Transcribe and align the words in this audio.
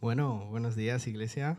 Bueno, 0.00 0.46
buenos 0.48 0.76
días 0.76 1.08
iglesia. 1.08 1.58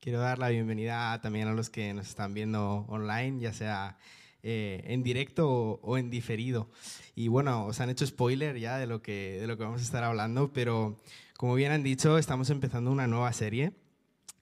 Quiero 0.00 0.18
dar 0.18 0.40
la 0.40 0.48
bienvenida 0.48 1.20
también 1.20 1.46
a 1.46 1.52
los 1.52 1.70
que 1.70 1.94
nos 1.94 2.08
están 2.08 2.34
viendo 2.34 2.84
online, 2.88 3.38
ya 3.38 3.52
sea 3.52 3.98
eh, 4.42 4.82
en 4.86 5.04
directo 5.04 5.48
o, 5.48 5.96
en 5.96 6.10
diferido. 6.10 6.68
Y 7.14 7.28
bueno, 7.28 7.66
os 7.66 7.78
han 7.78 7.88
hecho 7.88 8.04
spoiler 8.04 8.58
ya 8.58 8.78
de 8.78 8.88
lo, 8.88 9.00
que, 9.00 9.38
de 9.40 9.46
lo 9.46 9.56
que 9.56 9.62
vamos 9.62 9.80
a 9.80 9.84
estar 9.84 10.02
hablando, 10.02 10.52
pero 10.52 11.00
como 11.36 11.54
bien 11.54 11.70
han 11.70 11.84
dicho, 11.84 12.18
estamos 12.18 12.50
empezando 12.50 12.90
una 12.90 13.06
nueva 13.06 13.32
serie 13.32 13.74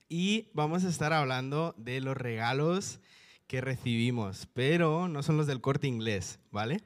y 0.09 0.49
vamos 0.55 0.83
a 0.85 0.89
estar 0.89 1.13
hablando 1.13 1.75
de 1.77 2.01
los 2.01 2.17
regalos 2.17 3.01
que 3.49 3.61
recibimos, 3.61 4.49
pero 4.55 5.09
no 5.09 5.23
son 5.23 5.37
los 5.37 5.47
del 5.47 5.61
corte 5.61 5.89
inglés, 5.89 6.39
¿vale? 6.51 6.81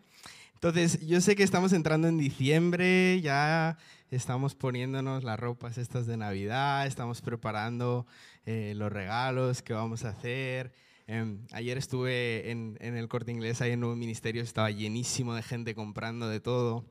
Entonces, 0.54 1.06
yo 1.06 1.22
sé 1.22 1.36
que 1.36 1.42
estamos 1.42 1.72
entrando 1.72 2.06
en 2.06 2.18
diciembre, 2.18 3.18
ya 3.22 3.78
estamos 4.10 4.54
poniéndonos 4.54 5.24
las 5.24 5.38
ropas 5.38 5.78
estas 5.78 6.06
de 6.06 6.16
Navidad, 6.16 6.86
estamos 6.86 7.20
preparando 7.20 8.06
eh, 8.44 8.74
los 8.76 8.92
regalos 8.92 9.62
que 9.62 9.72
vamos 9.72 10.04
a 10.04 10.10
hacer. 10.10 10.72
Em, 11.06 11.46
ayer 11.52 11.78
estuve 11.78 12.50
en, 12.50 12.76
el 12.80 13.08
corte 13.08 13.30
inglés, 13.30 13.60
ahí 13.60 13.72
en 13.72 13.80
Nuevo 13.80 13.96
Ministerio, 13.96 14.42
estaba 14.42 14.70
llenísimo 14.70 15.34
de 15.34 15.42
gente 15.42 15.74
comprando 15.74 16.28
de 16.28 16.40
todo. 16.40 16.84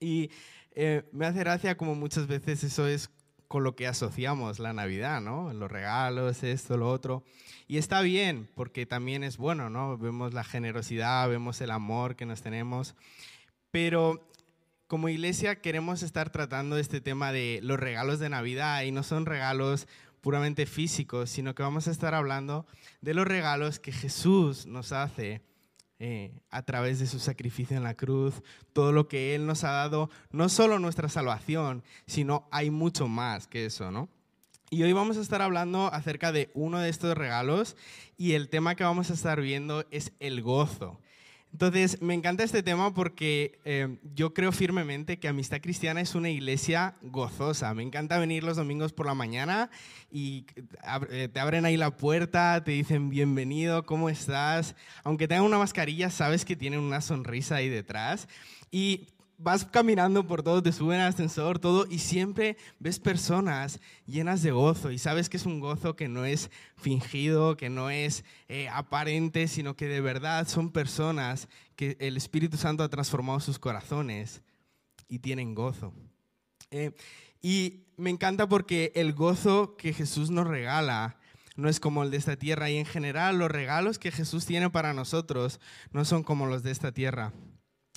Y 0.00 0.30
eh, 0.72 1.08
me 1.12 1.26
hace 1.26 1.40
gracia 1.40 1.76
como 1.76 1.94
muchas 1.94 2.26
veces 2.26 2.64
eso 2.64 2.86
es 2.86 3.10
con 3.46 3.62
lo 3.62 3.76
que 3.76 3.86
asociamos 3.86 4.58
la 4.58 4.72
Navidad, 4.72 5.20
¿no? 5.20 5.52
Los 5.52 5.70
regalos, 5.70 6.42
esto, 6.42 6.76
lo 6.76 6.90
otro. 6.90 7.24
Y 7.68 7.76
está 7.76 8.00
bien, 8.00 8.48
porque 8.54 8.86
también 8.86 9.22
es 9.22 9.36
bueno, 9.36 9.70
¿no? 9.70 9.96
Vemos 9.96 10.34
la 10.34 10.44
generosidad, 10.44 11.28
vemos 11.28 11.60
el 11.60 11.70
amor 11.70 12.16
que 12.16 12.26
nos 12.26 12.42
tenemos. 12.42 12.96
Pero 13.70 14.28
como 14.86 15.08
iglesia 15.08 15.60
queremos 15.60 16.02
estar 16.02 16.30
tratando 16.30 16.76
este 16.78 17.00
tema 17.00 17.32
de 17.32 17.60
los 17.62 17.80
regalos 17.80 18.18
de 18.18 18.28
Navidad 18.28 18.82
y 18.82 18.92
no 18.92 19.02
son 19.02 19.26
regalos 19.26 19.88
puramente 20.20 20.66
físicos, 20.66 21.30
sino 21.30 21.54
que 21.54 21.62
vamos 21.62 21.88
a 21.88 21.90
estar 21.90 22.14
hablando 22.14 22.66
de 23.00 23.14
los 23.14 23.26
regalos 23.26 23.78
que 23.78 23.92
Jesús 23.92 24.66
nos 24.66 24.92
hace 24.92 25.42
eh, 25.98 26.32
a 26.50 26.62
través 26.62 26.98
de 26.98 27.06
su 27.06 27.18
sacrificio 27.18 27.76
en 27.76 27.82
la 27.82 27.94
cruz, 27.94 28.42
todo 28.72 28.92
lo 28.92 29.06
que 29.08 29.34
Él 29.34 29.46
nos 29.46 29.64
ha 29.64 29.70
dado, 29.70 30.10
no 30.30 30.48
solo 30.48 30.78
nuestra 30.78 31.08
salvación, 31.08 31.82
sino 32.06 32.48
hay 32.50 32.70
mucho 32.70 33.06
más 33.06 33.46
que 33.46 33.66
eso, 33.66 33.90
¿no? 33.90 34.08
Y 34.70 34.82
hoy 34.82 34.92
vamos 34.92 35.16
a 35.18 35.20
estar 35.20 35.40
hablando 35.40 35.92
acerca 35.92 36.32
de 36.32 36.50
uno 36.54 36.80
de 36.80 36.88
estos 36.88 37.16
regalos 37.16 37.76
y 38.16 38.32
el 38.32 38.48
tema 38.48 38.74
que 38.74 38.82
vamos 38.82 39.10
a 39.10 39.14
estar 39.14 39.40
viendo 39.40 39.84
es 39.90 40.12
el 40.18 40.42
gozo. 40.42 40.98
Entonces, 41.54 42.02
me 42.02 42.14
encanta 42.14 42.42
este 42.42 42.64
tema 42.64 42.92
porque 42.94 43.60
eh, 43.64 43.98
yo 44.12 44.34
creo 44.34 44.50
firmemente 44.50 45.20
que 45.20 45.28
Amistad 45.28 45.60
Cristiana 45.60 46.00
es 46.00 46.16
una 46.16 46.28
iglesia 46.28 46.96
gozosa. 47.00 47.72
Me 47.74 47.84
encanta 47.84 48.18
venir 48.18 48.42
los 48.42 48.56
domingos 48.56 48.92
por 48.92 49.06
la 49.06 49.14
mañana 49.14 49.70
y 50.10 50.46
eh, 51.10 51.28
te 51.32 51.38
abren 51.38 51.64
ahí 51.64 51.76
la 51.76 51.96
puerta, 51.96 52.64
te 52.64 52.72
dicen 52.72 53.08
bienvenido, 53.08 53.86
¿cómo 53.86 54.08
estás? 54.10 54.74
Aunque 55.04 55.28
tengan 55.28 55.44
una 55.44 55.58
mascarilla, 55.58 56.10
sabes 56.10 56.44
que 56.44 56.56
tienen 56.56 56.80
una 56.80 57.00
sonrisa 57.00 57.54
ahí 57.54 57.68
detrás. 57.68 58.26
Y 58.72 59.06
vas 59.38 59.64
caminando 59.64 60.26
por 60.26 60.42
todo, 60.42 60.62
te 60.62 60.72
suben 60.72 61.00
al 61.00 61.08
ascensor, 61.08 61.58
todo, 61.58 61.86
y 61.88 61.98
siempre 61.98 62.56
ves 62.78 62.98
personas 62.98 63.80
llenas 64.06 64.42
de 64.42 64.50
gozo, 64.50 64.90
y 64.90 64.98
sabes 64.98 65.28
que 65.28 65.36
es 65.36 65.46
un 65.46 65.60
gozo 65.60 65.96
que 65.96 66.08
no 66.08 66.24
es 66.24 66.50
fingido, 66.76 67.56
que 67.56 67.70
no 67.70 67.90
es 67.90 68.24
eh, 68.48 68.68
aparente, 68.68 69.48
sino 69.48 69.76
que 69.76 69.88
de 69.88 70.00
verdad 70.00 70.46
son 70.48 70.70
personas 70.70 71.48
que 71.76 71.96
el 72.00 72.16
Espíritu 72.16 72.56
Santo 72.56 72.82
ha 72.82 72.88
transformado 72.88 73.40
sus 73.40 73.58
corazones 73.58 74.42
y 75.08 75.18
tienen 75.18 75.54
gozo. 75.54 75.92
Eh, 76.70 76.92
y 77.42 77.84
me 77.96 78.10
encanta 78.10 78.48
porque 78.48 78.92
el 78.94 79.12
gozo 79.12 79.76
que 79.76 79.92
Jesús 79.92 80.30
nos 80.30 80.46
regala 80.46 81.18
no 81.56 81.68
es 81.68 81.78
como 81.78 82.02
el 82.02 82.10
de 82.10 82.16
esta 82.16 82.36
tierra, 82.36 82.70
y 82.70 82.78
en 82.78 82.86
general 82.86 83.38
los 83.38 83.50
regalos 83.50 83.98
que 83.98 84.10
Jesús 84.10 84.46
tiene 84.46 84.70
para 84.70 84.92
nosotros 84.92 85.60
no 85.92 86.04
son 86.04 86.24
como 86.24 86.46
los 86.46 86.62
de 86.62 86.72
esta 86.72 86.92
tierra. 86.92 87.32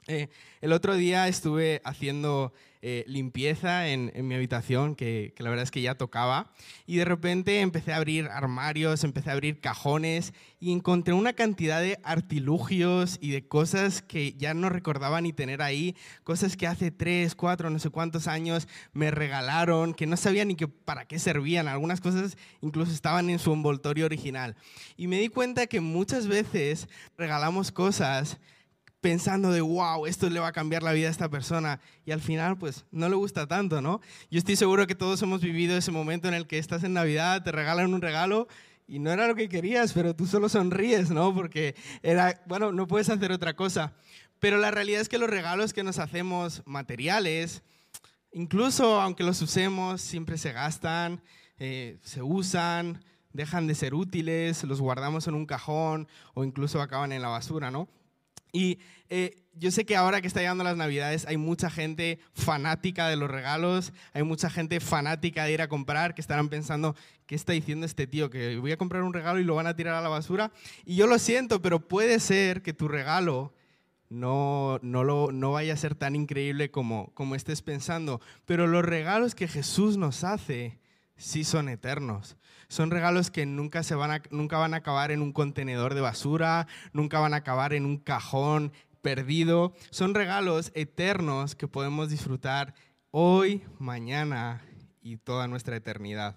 Eh, 0.09 0.29
el 0.61 0.71
otro 0.71 0.95
día 0.95 1.27
estuve 1.27 1.81
haciendo 1.83 2.53
eh, 2.81 3.03
limpieza 3.07 3.89
en, 3.89 4.11
mi 4.25 4.35
habitación, 4.35 4.95
que, 4.95 5.33
la 5.37 5.49
verdad 5.49 5.63
es 5.63 5.71
que 5.71 5.81
ya 5.81 5.95
tocaba, 5.95 6.53
y 6.85 6.95
de 6.95 7.03
repente 7.03 7.59
empecé 7.59 7.91
a 7.91 7.97
abrir 7.97 8.29
armarios, 8.29 9.03
empecé 9.03 9.31
a 9.31 9.33
abrir 9.33 9.59
cajones 9.59 10.33
y 10.61 10.71
encontré 10.71 11.13
una 11.13 11.33
cantidad 11.33 11.81
de 11.81 11.99
artilugios 12.03 13.17
y 13.19 13.31
de 13.31 13.45
cosas 13.45 14.01
que 14.01 14.31
ya 14.33 14.53
no 14.53 14.69
recordaba 14.69 15.19
ni 15.19 15.33
tener 15.33 15.61
ahí, 15.61 15.93
cosas 16.23 16.55
que 16.55 16.67
hace 16.67 16.89
tres, 16.89 17.35
cuatro, 17.35 17.69
no 17.69 17.79
sé 17.79 17.89
cuántos 17.89 18.27
años 18.27 18.69
me 18.93 19.11
regalaron, 19.11 19.93
que 19.93 20.07
no 20.07 20.15
sabía 20.15 20.45
ni 20.45 20.55
que 20.55 20.69
para 20.69 21.05
qué 21.05 21.19
servían, 21.19 21.67
algunas 21.67 21.99
cosas 21.99 22.37
incluso 22.61 22.93
estaban 22.93 23.29
en 23.29 23.39
su 23.39 23.51
envoltorio 23.51 24.05
original. 24.05 24.55
Y 24.95 25.07
me 25.07 25.19
di 25.19 25.27
cuenta 25.27 25.67
que 25.67 25.81
muchas 25.81 26.27
veces 26.27 26.87
regalamos 27.17 27.73
cosas 27.73 28.39
pensando 29.01 29.51
de, 29.51 29.61
wow, 29.61 30.05
esto 30.05 30.29
le 30.29 30.39
va 30.39 30.47
a 30.47 30.51
cambiar 30.51 30.83
la 30.83 30.91
vida 30.91 31.07
a 31.07 31.11
esta 31.11 31.29
persona. 31.29 31.79
Y 32.05 32.11
al 32.11 32.21
final, 32.21 32.57
pues, 32.57 32.85
no 32.91 33.09
le 33.09 33.15
gusta 33.15 33.47
tanto, 33.47 33.81
¿no? 33.81 34.01
Yo 34.31 34.39
estoy 34.39 34.55
seguro 34.55 34.87
que 34.87 34.95
todos 34.95 35.21
hemos 35.21 35.41
vivido 35.41 35.77
ese 35.77 35.91
momento 35.91 36.27
en 36.27 36.33
el 36.33 36.47
que 36.47 36.57
estás 36.57 36.83
en 36.83 36.93
Navidad, 36.93 37.43
te 37.43 37.51
regalan 37.51 37.93
un 37.93 38.01
regalo 38.01 38.47
y 38.87 38.99
no 38.99 39.11
era 39.11 39.27
lo 39.27 39.35
que 39.35 39.49
querías, 39.49 39.93
pero 39.93 40.15
tú 40.15 40.25
solo 40.25 40.49
sonríes, 40.49 41.11
¿no? 41.11 41.33
Porque 41.33 41.75
era, 42.01 42.41
bueno, 42.47 42.71
no 42.71 42.87
puedes 42.87 43.09
hacer 43.09 43.31
otra 43.31 43.55
cosa. 43.55 43.93
Pero 44.39 44.57
la 44.57 44.71
realidad 44.71 45.01
es 45.01 45.09
que 45.09 45.17
los 45.17 45.29
regalos 45.29 45.73
que 45.73 45.83
nos 45.83 45.99
hacemos 45.99 46.63
materiales, 46.65 47.63
incluso 48.31 49.01
aunque 49.01 49.23
los 49.23 49.41
usemos, 49.41 50.01
siempre 50.01 50.37
se 50.37 50.53
gastan, 50.53 51.21
eh, 51.59 51.97
se 52.03 52.21
usan, 52.21 53.03
dejan 53.33 53.67
de 53.67 53.75
ser 53.75 53.93
útiles, 53.93 54.63
los 54.63 54.79
guardamos 54.79 55.27
en 55.27 55.33
un 55.33 55.45
cajón 55.45 56.07
o 56.33 56.43
incluso 56.43 56.81
acaban 56.81 57.11
en 57.11 57.21
la 57.21 57.29
basura, 57.29 57.71
¿no? 57.71 57.89
Y 58.51 58.79
eh, 59.09 59.43
yo 59.53 59.71
sé 59.71 59.85
que 59.85 59.95
ahora 59.95 60.21
que 60.21 60.27
está 60.27 60.39
llegando 60.39 60.63
las 60.63 60.77
Navidades 60.77 61.25
hay 61.25 61.37
mucha 61.37 61.69
gente 61.69 62.19
fanática 62.33 63.07
de 63.07 63.15
los 63.15 63.29
regalos, 63.29 63.93
hay 64.13 64.23
mucha 64.23 64.49
gente 64.49 64.79
fanática 64.79 65.45
de 65.45 65.53
ir 65.53 65.61
a 65.61 65.67
comprar, 65.67 66.13
que 66.13 66.21
estarán 66.21 66.49
pensando, 66.49 66.95
¿qué 67.25 67.35
está 67.35 67.53
diciendo 67.53 67.85
este 67.85 68.07
tío? 68.07 68.29
Que 68.29 68.57
voy 68.57 68.71
a 68.71 68.77
comprar 68.77 69.03
un 69.03 69.13
regalo 69.13 69.39
y 69.39 69.43
lo 69.43 69.55
van 69.55 69.67
a 69.67 69.75
tirar 69.75 69.95
a 69.95 70.01
la 70.01 70.09
basura. 70.09 70.51
Y 70.85 70.95
yo 70.95 71.07
lo 71.07 71.19
siento, 71.19 71.61
pero 71.61 71.79
puede 71.79 72.19
ser 72.19 72.61
que 72.61 72.73
tu 72.73 72.87
regalo 72.87 73.53
no, 74.09 74.79
no, 74.81 75.03
lo, 75.03 75.31
no 75.31 75.51
vaya 75.51 75.73
a 75.73 75.77
ser 75.77 75.95
tan 75.95 76.15
increíble 76.15 76.71
como, 76.71 77.11
como 77.13 77.35
estés 77.35 77.61
pensando. 77.61 78.21
Pero 78.45 78.67
los 78.67 78.85
regalos 78.85 79.35
que 79.35 79.47
Jesús 79.47 79.97
nos 79.97 80.23
hace 80.23 80.79
sí 81.17 81.43
son 81.43 81.69
eternos. 81.69 82.37
Son 82.69 82.91
regalos 82.91 83.31
que 83.31 83.45
nunca, 83.45 83.83
se 83.83 83.95
van 83.95 84.11
a, 84.11 84.21
nunca 84.29 84.57
van 84.57 84.73
a 84.73 84.77
acabar 84.77 85.11
en 85.11 85.21
un 85.21 85.31
contenedor 85.31 85.93
de 85.93 86.01
basura, 86.01 86.67
nunca 86.93 87.19
van 87.19 87.33
a 87.33 87.37
acabar 87.37 87.73
en 87.73 87.85
un 87.85 87.97
cajón 87.97 88.73
perdido. 89.01 89.73
Son 89.89 90.13
regalos 90.13 90.71
eternos 90.75 91.55
que 91.55 91.67
podemos 91.67 92.09
disfrutar 92.09 92.73
hoy, 93.11 93.63
mañana 93.79 94.61
y 95.01 95.17
toda 95.17 95.47
nuestra 95.47 95.75
eternidad. 95.77 96.35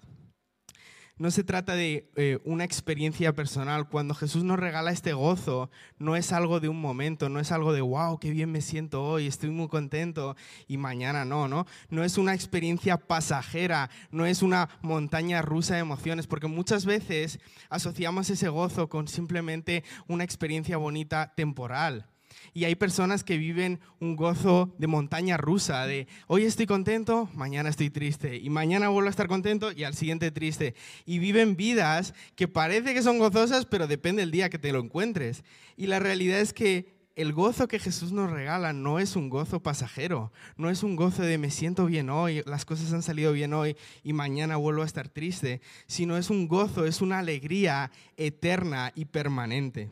No 1.21 1.29
se 1.29 1.43
trata 1.43 1.75
de 1.75 2.09
eh, 2.15 2.39
una 2.45 2.63
experiencia 2.63 3.35
personal. 3.35 3.87
Cuando 3.87 4.15
Jesús 4.15 4.43
nos 4.43 4.57
regala 4.57 4.89
este 4.89 5.13
gozo, 5.13 5.69
no 5.99 6.15
es 6.15 6.31
algo 6.31 6.59
de 6.59 6.67
un 6.67 6.81
momento, 6.81 7.29
no 7.29 7.39
es 7.39 7.51
algo 7.51 7.73
de, 7.73 7.81
wow, 7.81 8.17
qué 8.17 8.31
bien 8.31 8.51
me 8.51 8.61
siento 8.61 9.03
hoy, 9.03 9.27
estoy 9.27 9.51
muy 9.51 9.67
contento 9.67 10.35
y 10.67 10.77
mañana 10.77 11.23
no, 11.23 11.47
¿no? 11.47 11.67
No 11.91 12.03
es 12.03 12.17
una 12.17 12.33
experiencia 12.33 12.97
pasajera, 12.97 13.91
no 14.09 14.25
es 14.25 14.41
una 14.41 14.67
montaña 14.81 15.43
rusa 15.43 15.75
de 15.75 15.81
emociones, 15.81 16.25
porque 16.25 16.47
muchas 16.47 16.87
veces 16.87 17.39
asociamos 17.69 18.31
ese 18.31 18.49
gozo 18.49 18.89
con 18.89 19.07
simplemente 19.07 19.83
una 20.07 20.23
experiencia 20.23 20.77
bonita 20.77 21.33
temporal. 21.35 22.10
Y 22.53 22.65
hay 22.65 22.75
personas 22.75 23.23
que 23.23 23.37
viven 23.37 23.79
un 23.99 24.15
gozo 24.15 24.75
de 24.77 24.87
montaña 24.87 25.37
rusa, 25.37 25.85
de 25.85 26.07
hoy 26.27 26.43
estoy 26.43 26.65
contento, 26.65 27.29
mañana 27.33 27.69
estoy 27.69 27.89
triste, 27.89 28.37
y 28.37 28.49
mañana 28.49 28.89
vuelvo 28.89 29.07
a 29.07 29.11
estar 29.11 29.27
contento 29.27 29.71
y 29.71 29.85
al 29.85 29.93
siguiente 29.93 30.31
triste. 30.31 30.75
Y 31.05 31.19
viven 31.19 31.55
vidas 31.55 32.13
que 32.35 32.47
parece 32.47 32.93
que 32.93 33.03
son 33.03 33.19
gozosas, 33.19 33.65
pero 33.65 33.87
depende 33.87 34.21
del 34.21 34.31
día 34.31 34.49
que 34.49 34.59
te 34.59 34.73
lo 34.73 34.79
encuentres. 34.79 35.43
Y 35.77 35.87
la 35.87 35.99
realidad 35.99 36.39
es 36.39 36.51
que 36.51 37.01
el 37.15 37.33
gozo 37.33 37.67
que 37.67 37.79
Jesús 37.79 38.11
nos 38.11 38.31
regala 38.31 38.73
no 38.73 38.99
es 38.99 39.15
un 39.15 39.29
gozo 39.29 39.61
pasajero, 39.61 40.31
no 40.55 40.69
es 40.69 40.83
un 40.83 40.95
gozo 40.95 41.23
de 41.23 41.37
me 41.37 41.51
siento 41.51 41.85
bien 41.85 42.09
hoy, 42.09 42.41
las 42.45 42.65
cosas 42.65 42.93
han 42.93 43.03
salido 43.03 43.33
bien 43.33 43.53
hoy 43.53 43.75
y 44.03 44.13
mañana 44.13 44.57
vuelvo 44.57 44.81
a 44.81 44.85
estar 44.85 45.09
triste, 45.09 45.61
sino 45.87 46.17
es 46.17 46.29
un 46.29 46.47
gozo, 46.47 46.85
es 46.85 47.01
una 47.01 47.19
alegría 47.19 47.91
eterna 48.17 48.91
y 48.95 49.05
permanente. 49.05 49.89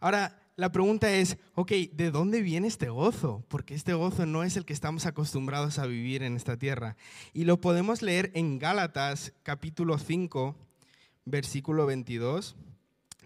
Ahora, 0.00 0.43
la 0.56 0.70
pregunta 0.70 1.12
es, 1.12 1.36
ok, 1.54 1.72
¿de 1.92 2.12
dónde 2.12 2.40
viene 2.40 2.68
este 2.68 2.88
gozo? 2.88 3.44
Porque 3.48 3.74
este 3.74 3.92
gozo 3.92 4.24
no 4.24 4.44
es 4.44 4.56
el 4.56 4.64
que 4.64 4.72
estamos 4.72 5.04
acostumbrados 5.04 5.80
a 5.80 5.86
vivir 5.86 6.22
en 6.22 6.36
esta 6.36 6.56
tierra. 6.56 6.96
Y 7.32 7.44
lo 7.44 7.60
podemos 7.60 8.02
leer 8.02 8.30
en 8.34 8.60
Gálatas 8.60 9.32
capítulo 9.42 9.98
5, 9.98 10.54
versículo 11.24 11.86
22. 11.86 12.54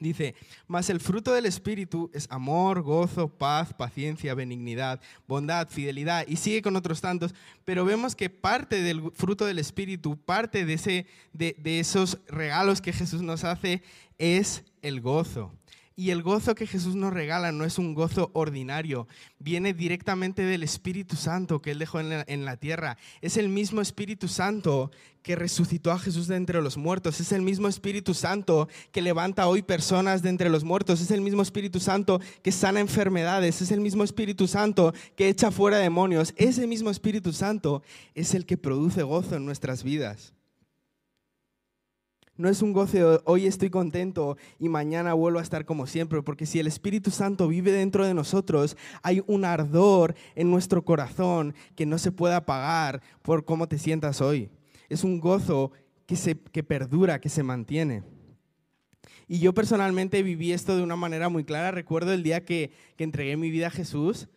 Dice, 0.00 0.36
mas 0.68 0.88
el 0.88 1.00
fruto 1.00 1.32
del 1.32 1.44
Espíritu 1.44 2.10
es 2.14 2.28
amor, 2.30 2.82
gozo, 2.82 3.28
paz, 3.28 3.74
paciencia, 3.74 4.34
benignidad, 4.34 5.00
bondad, 5.26 5.68
fidelidad, 5.68 6.24
y 6.28 6.36
sigue 6.36 6.62
con 6.62 6.76
otros 6.76 7.00
tantos, 7.00 7.34
pero 7.64 7.84
vemos 7.84 8.14
que 8.14 8.30
parte 8.30 8.80
del 8.80 9.10
fruto 9.12 9.44
del 9.44 9.58
Espíritu, 9.58 10.16
parte 10.16 10.64
de, 10.64 10.74
ese, 10.74 11.06
de, 11.32 11.56
de 11.58 11.80
esos 11.80 12.18
regalos 12.28 12.80
que 12.80 12.92
Jesús 12.92 13.22
nos 13.22 13.42
hace 13.42 13.82
es 14.18 14.62
el 14.82 15.00
gozo. 15.00 15.57
Y 15.98 16.12
el 16.12 16.22
gozo 16.22 16.54
que 16.54 16.68
Jesús 16.68 16.94
nos 16.94 17.12
regala 17.12 17.50
no 17.50 17.64
es 17.64 17.76
un 17.76 17.92
gozo 17.92 18.30
ordinario, 18.32 19.08
viene 19.40 19.74
directamente 19.74 20.42
del 20.42 20.62
Espíritu 20.62 21.16
Santo 21.16 21.60
que 21.60 21.72
Él 21.72 21.80
dejó 21.80 21.98
en 21.98 22.44
la, 22.44 22.56
tierra. 22.56 22.96
Es 23.20 23.36
el 23.36 23.48
mismo 23.48 23.80
Espíritu 23.80 24.28
Santo 24.28 24.92
que 25.22 25.34
resucitó 25.34 25.90
a 25.90 25.98
Jesús 25.98 26.28
de 26.28 26.36
entre 26.36 26.62
los 26.62 26.76
muertos. 26.76 27.18
Es 27.18 27.32
el 27.32 27.42
mismo 27.42 27.66
Espíritu 27.66 28.14
Santo 28.14 28.68
que 28.92 29.02
levanta 29.02 29.48
hoy 29.48 29.62
personas 29.62 30.22
de 30.22 30.28
entre 30.28 30.50
los 30.50 30.62
muertos. 30.62 31.00
Es 31.00 31.10
el 31.10 31.20
mismo 31.20 31.42
Espíritu 31.42 31.80
Santo 31.80 32.20
que 32.44 32.52
sana 32.52 32.78
enfermedades. 32.78 33.60
Es 33.60 33.72
el 33.72 33.80
mismo 33.80 34.04
Espíritu 34.04 34.46
Santo 34.46 34.94
que 35.16 35.28
echa 35.28 35.50
fuera 35.50 35.78
demonios. 35.78 36.32
Ese 36.36 36.68
mismo 36.68 36.90
Espíritu 36.90 37.32
Santo 37.32 37.82
es 38.14 38.34
el 38.34 38.46
que 38.46 38.56
produce 38.56 39.02
gozo 39.02 39.34
en 39.34 39.44
nuestras 39.44 39.82
vidas. 39.82 40.32
No 42.38 42.48
es 42.48 42.62
un 42.62 42.72
goce, 42.72 43.02
hoy 43.24 43.46
estoy 43.46 43.68
contento 43.68 44.36
y 44.60 44.68
mañana 44.68 45.12
vuelvo 45.12 45.40
a 45.40 45.42
estar 45.42 45.64
como 45.64 45.88
siempre, 45.88 46.22
porque 46.22 46.46
si 46.46 46.60
el 46.60 46.68
Espíritu 46.68 47.10
Santo 47.10 47.48
vive 47.48 47.72
dentro 47.72 48.06
de 48.06 48.14
nosotros, 48.14 48.76
hay 49.02 49.24
un 49.26 49.44
ardor 49.44 50.14
en 50.36 50.48
nuestro 50.48 50.84
corazón 50.84 51.52
que 51.74 51.84
no 51.84 51.98
se 51.98 52.12
puede 52.12 52.36
apagar 52.36 53.02
por 53.22 53.44
cómo 53.44 53.66
te 53.66 53.76
sientas 53.76 54.20
hoy. 54.20 54.50
Es 54.88 55.02
un 55.02 55.18
gozo 55.18 55.72
que, 56.06 56.14
se, 56.14 56.38
que 56.38 56.62
perdura, 56.62 57.20
que 57.20 57.28
se 57.28 57.42
mantiene. 57.42 58.04
Y 59.26 59.40
yo 59.40 59.52
personalmente 59.52 60.22
viví 60.22 60.52
esto 60.52 60.76
de 60.76 60.84
una 60.84 60.94
manera 60.94 61.28
muy 61.28 61.42
clara. 61.42 61.72
Recuerdo 61.72 62.12
el 62.12 62.22
día 62.22 62.44
que, 62.44 62.70
que 62.96 63.02
entregué 63.02 63.36
mi 63.36 63.50
vida 63.50 63.66
a 63.66 63.70
Jesús 63.70 64.28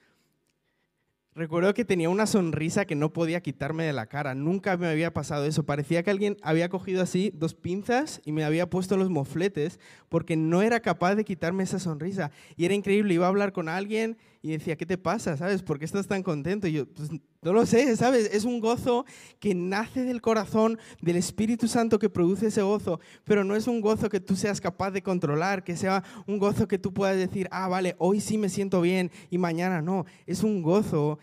Recuerdo 1.33 1.74
que 1.74 1.86
tenía 1.86 2.10
una 2.10 2.25
sonrisa 2.25 2.83
que 2.83 2.95
no 2.95 3.13
podía 3.13 3.39
quitarme 3.39 3.86
de 3.86 3.94
la 3.94 4.07
cara. 4.07 4.36
Nunca 4.36 4.75
me 4.75 4.89
había 4.89 5.13
pasado 5.13 5.45
eso. 5.45 5.63
Parecía 5.63 6.04
que 6.04 6.12
alguien 6.12 6.36
había 6.42 6.68
cogido 6.68 7.01
así 7.01 7.31
dos 7.33 7.54
pinzas 7.54 8.19
y 8.25 8.33
me 8.33 8.44
había 8.44 8.69
puesto 8.69 8.98
los 8.98 9.10
mofletes 9.10 9.80
porque 10.10 10.36
no 10.36 10.62
era 10.62 10.81
capaz 10.81 11.16
de 11.16 11.24
quitarme 11.24 11.63
esa 11.63 11.80
sonrisa. 11.80 12.31
Y 12.57 12.66
era 12.66 12.74
increíble. 12.74 13.13
Iba 13.13 13.28
a 13.28 13.30
hablar 13.30 13.54
con 13.54 13.69
alguien 13.69 14.18
y 14.44 14.52
decía, 14.52 14.76
¿qué 14.76 14.86
te 14.86 14.98
pasa? 14.98 15.38
¿Sabes? 15.38 15.62
¿Por 15.62 15.78
qué 15.78 15.86
estás 15.86 16.08
tan 16.08 16.24
contento? 16.24 16.68
Y 16.68 16.74
yo, 16.74 16.88
pues 16.88 17.10
no 17.12 17.54
lo 17.54 17.66
sé, 17.66 17.96
¿sabes? 17.96 18.30
Es 18.34 18.44
un 18.44 18.60
gozo 18.60 19.06
que 19.40 19.54
nace 19.54 20.04
del 20.04 20.22
corazón 20.22 20.80
del 21.02 21.18
Espíritu 21.18 21.68
Santo 21.68 22.00
que 22.00 22.10
produce 22.10 22.48
ese 22.48 22.64
gozo, 22.64 23.00
pero 23.24 23.44
no 23.44 23.56
es 23.56 23.68
un 23.68 23.82
gozo 23.82 24.10
que 24.10 24.20
tú 24.20 24.36
seas 24.36 24.60
capaz 24.60 24.92
de 24.92 25.04
controlar, 25.04 25.64
que 25.64 25.78
sea 25.78 26.04
un 26.26 26.40
gozo 26.40 26.68
que 26.68 26.80
tú 26.80 26.92
puedas 26.94 27.18
decir, 27.18 27.48
ah, 27.52 27.68
vale, 27.68 27.96
hoy 28.00 28.20
sí 28.20 28.38
me 28.38 28.50
siento 28.50 28.82
bien 28.82 29.12
y 29.30 29.38
mañana 29.38 29.82
no. 29.82 30.06
Es 30.26 30.44
un 30.44 30.64
gozo 30.64 31.20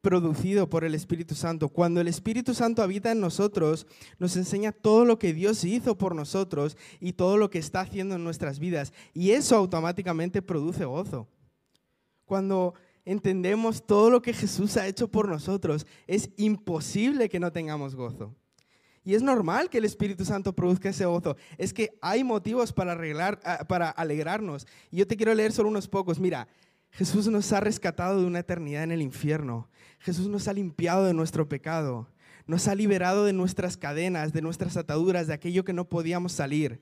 producido 0.00 0.68
por 0.68 0.82
el 0.82 0.96
Espíritu 0.96 1.36
Santo. 1.36 1.68
Cuando 1.68 2.00
el 2.00 2.08
Espíritu 2.08 2.54
Santo 2.54 2.82
habita 2.82 3.12
en 3.12 3.20
nosotros, 3.20 3.86
nos 4.18 4.36
enseña 4.36 4.72
todo 4.72 5.04
lo 5.04 5.20
que 5.20 5.32
Dios 5.32 5.62
hizo 5.62 5.96
por 5.96 6.16
nosotros 6.16 6.76
y 6.98 7.12
todo 7.12 7.36
lo 7.36 7.50
que 7.50 7.60
está 7.60 7.82
haciendo 7.82 8.16
en 8.16 8.24
nuestras 8.24 8.58
vidas. 8.58 8.92
Y 9.14 9.30
eso 9.30 9.54
automáticamente 9.54 10.42
produce 10.42 10.84
gozo. 10.84 11.28
Cuando 12.32 12.72
entendemos 13.04 13.86
todo 13.86 14.08
lo 14.08 14.22
que 14.22 14.32
Jesús 14.32 14.78
ha 14.78 14.86
hecho 14.86 15.06
por 15.06 15.28
nosotros, 15.28 15.86
es 16.06 16.30
imposible 16.38 17.28
que 17.28 17.38
no 17.38 17.52
tengamos 17.52 17.94
gozo. 17.94 18.34
Y 19.04 19.12
es 19.12 19.22
normal 19.22 19.68
que 19.68 19.76
el 19.76 19.84
Espíritu 19.84 20.24
Santo 20.24 20.54
produzca 20.54 20.88
ese 20.88 21.04
gozo. 21.04 21.36
Es 21.58 21.74
que 21.74 21.90
hay 22.00 22.24
motivos 22.24 22.72
ah, 22.74 23.64
para 23.68 23.90
alegrarnos. 23.90 24.66
Y 24.90 24.96
yo 24.96 25.06
te 25.06 25.18
quiero 25.18 25.34
leer 25.34 25.52
solo 25.52 25.68
unos 25.68 25.88
pocos. 25.88 26.18
Mira, 26.18 26.48
Jesús 26.90 27.28
nos 27.28 27.52
ha 27.52 27.60
rescatado 27.60 28.18
de 28.18 28.26
una 28.26 28.38
eternidad 28.38 28.84
en 28.84 28.92
el 28.92 29.02
infierno. 29.02 29.68
Jesús 29.98 30.26
nos 30.28 30.48
ha 30.48 30.54
limpiado 30.54 31.04
de 31.04 31.12
nuestro 31.12 31.50
pecado. 31.50 32.08
Nos 32.46 32.66
ha 32.66 32.74
liberado 32.74 33.26
de 33.26 33.34
nuestras 33.34 33.76
cadenas, 33.76 34.32
de 34.32 34.40
nuestras 34.40 34.78
ataduras, 34.78 35.26
de 35.26 35.34
aquello 35.34 35.66
que 35.66 35.74
no 35.74 35.86
podíamos 35.86 36.32
salir. 36.32 36.80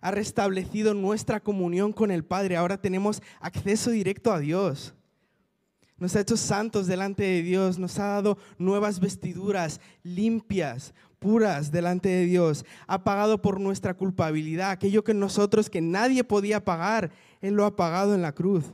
Ha 0.00 0.10
restablecido 0.10 0.94
nuestra 0.94 1.40
comunión 1.40 1.92
con 1.92 2.10
el 2.10 2.24
Padre. 2.24 2.56
Ahora 2.56 2.80
tenemos 2.80 3.22
acceso 3.40 3.90
directo 3.90 4.32
a 4.32 4.38
Dios. 4.38 4.94
Nos 5.96 6.16
ha 6.16 6.20
hecho 6.20 6.36
santos 6.36 6.86
delante 6.86 7.22
de 7.22 7.42
Dios. 7.42 7.78
Nos 7.78 7.98
ha 7.98 8.06
dado 8.06 8.38
nuevas 8.58 9.00
vestiduras 9.00 9.80
limpias, 10.02 10.94
puras 11.18 11.70
delante 11.70 12.08
de 12.08 12.26
Dios. 12.26 12.64
Ha 12.86 13.04
pagado 13.04 13.40
por 13.40 13.60
nuestra 13.60 13.94
culpabilidad. 13.94 14.70
Aquello 14.70 15.04
que 15.04 15.14
nosotros, 15.14 15.70
que 15.70 15.80
nadie 15.80 16.24
podía 16.24 16.64
pagar, 16.64 17.10
Él 17.40 17.54
lo 17.54 17.64
ha 17.64 17.76
pagado 17.76 18.14
en 18.14 18.22
la 18.22 18.32
cruz 18.32 18.72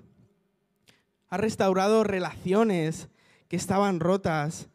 ha 1.30 1.36
restaurado 1.36 2.04
relaciones 2.04 3.08
que 3.48 3.56
estaban 3.56 4.00
rotas, 4.00 4.68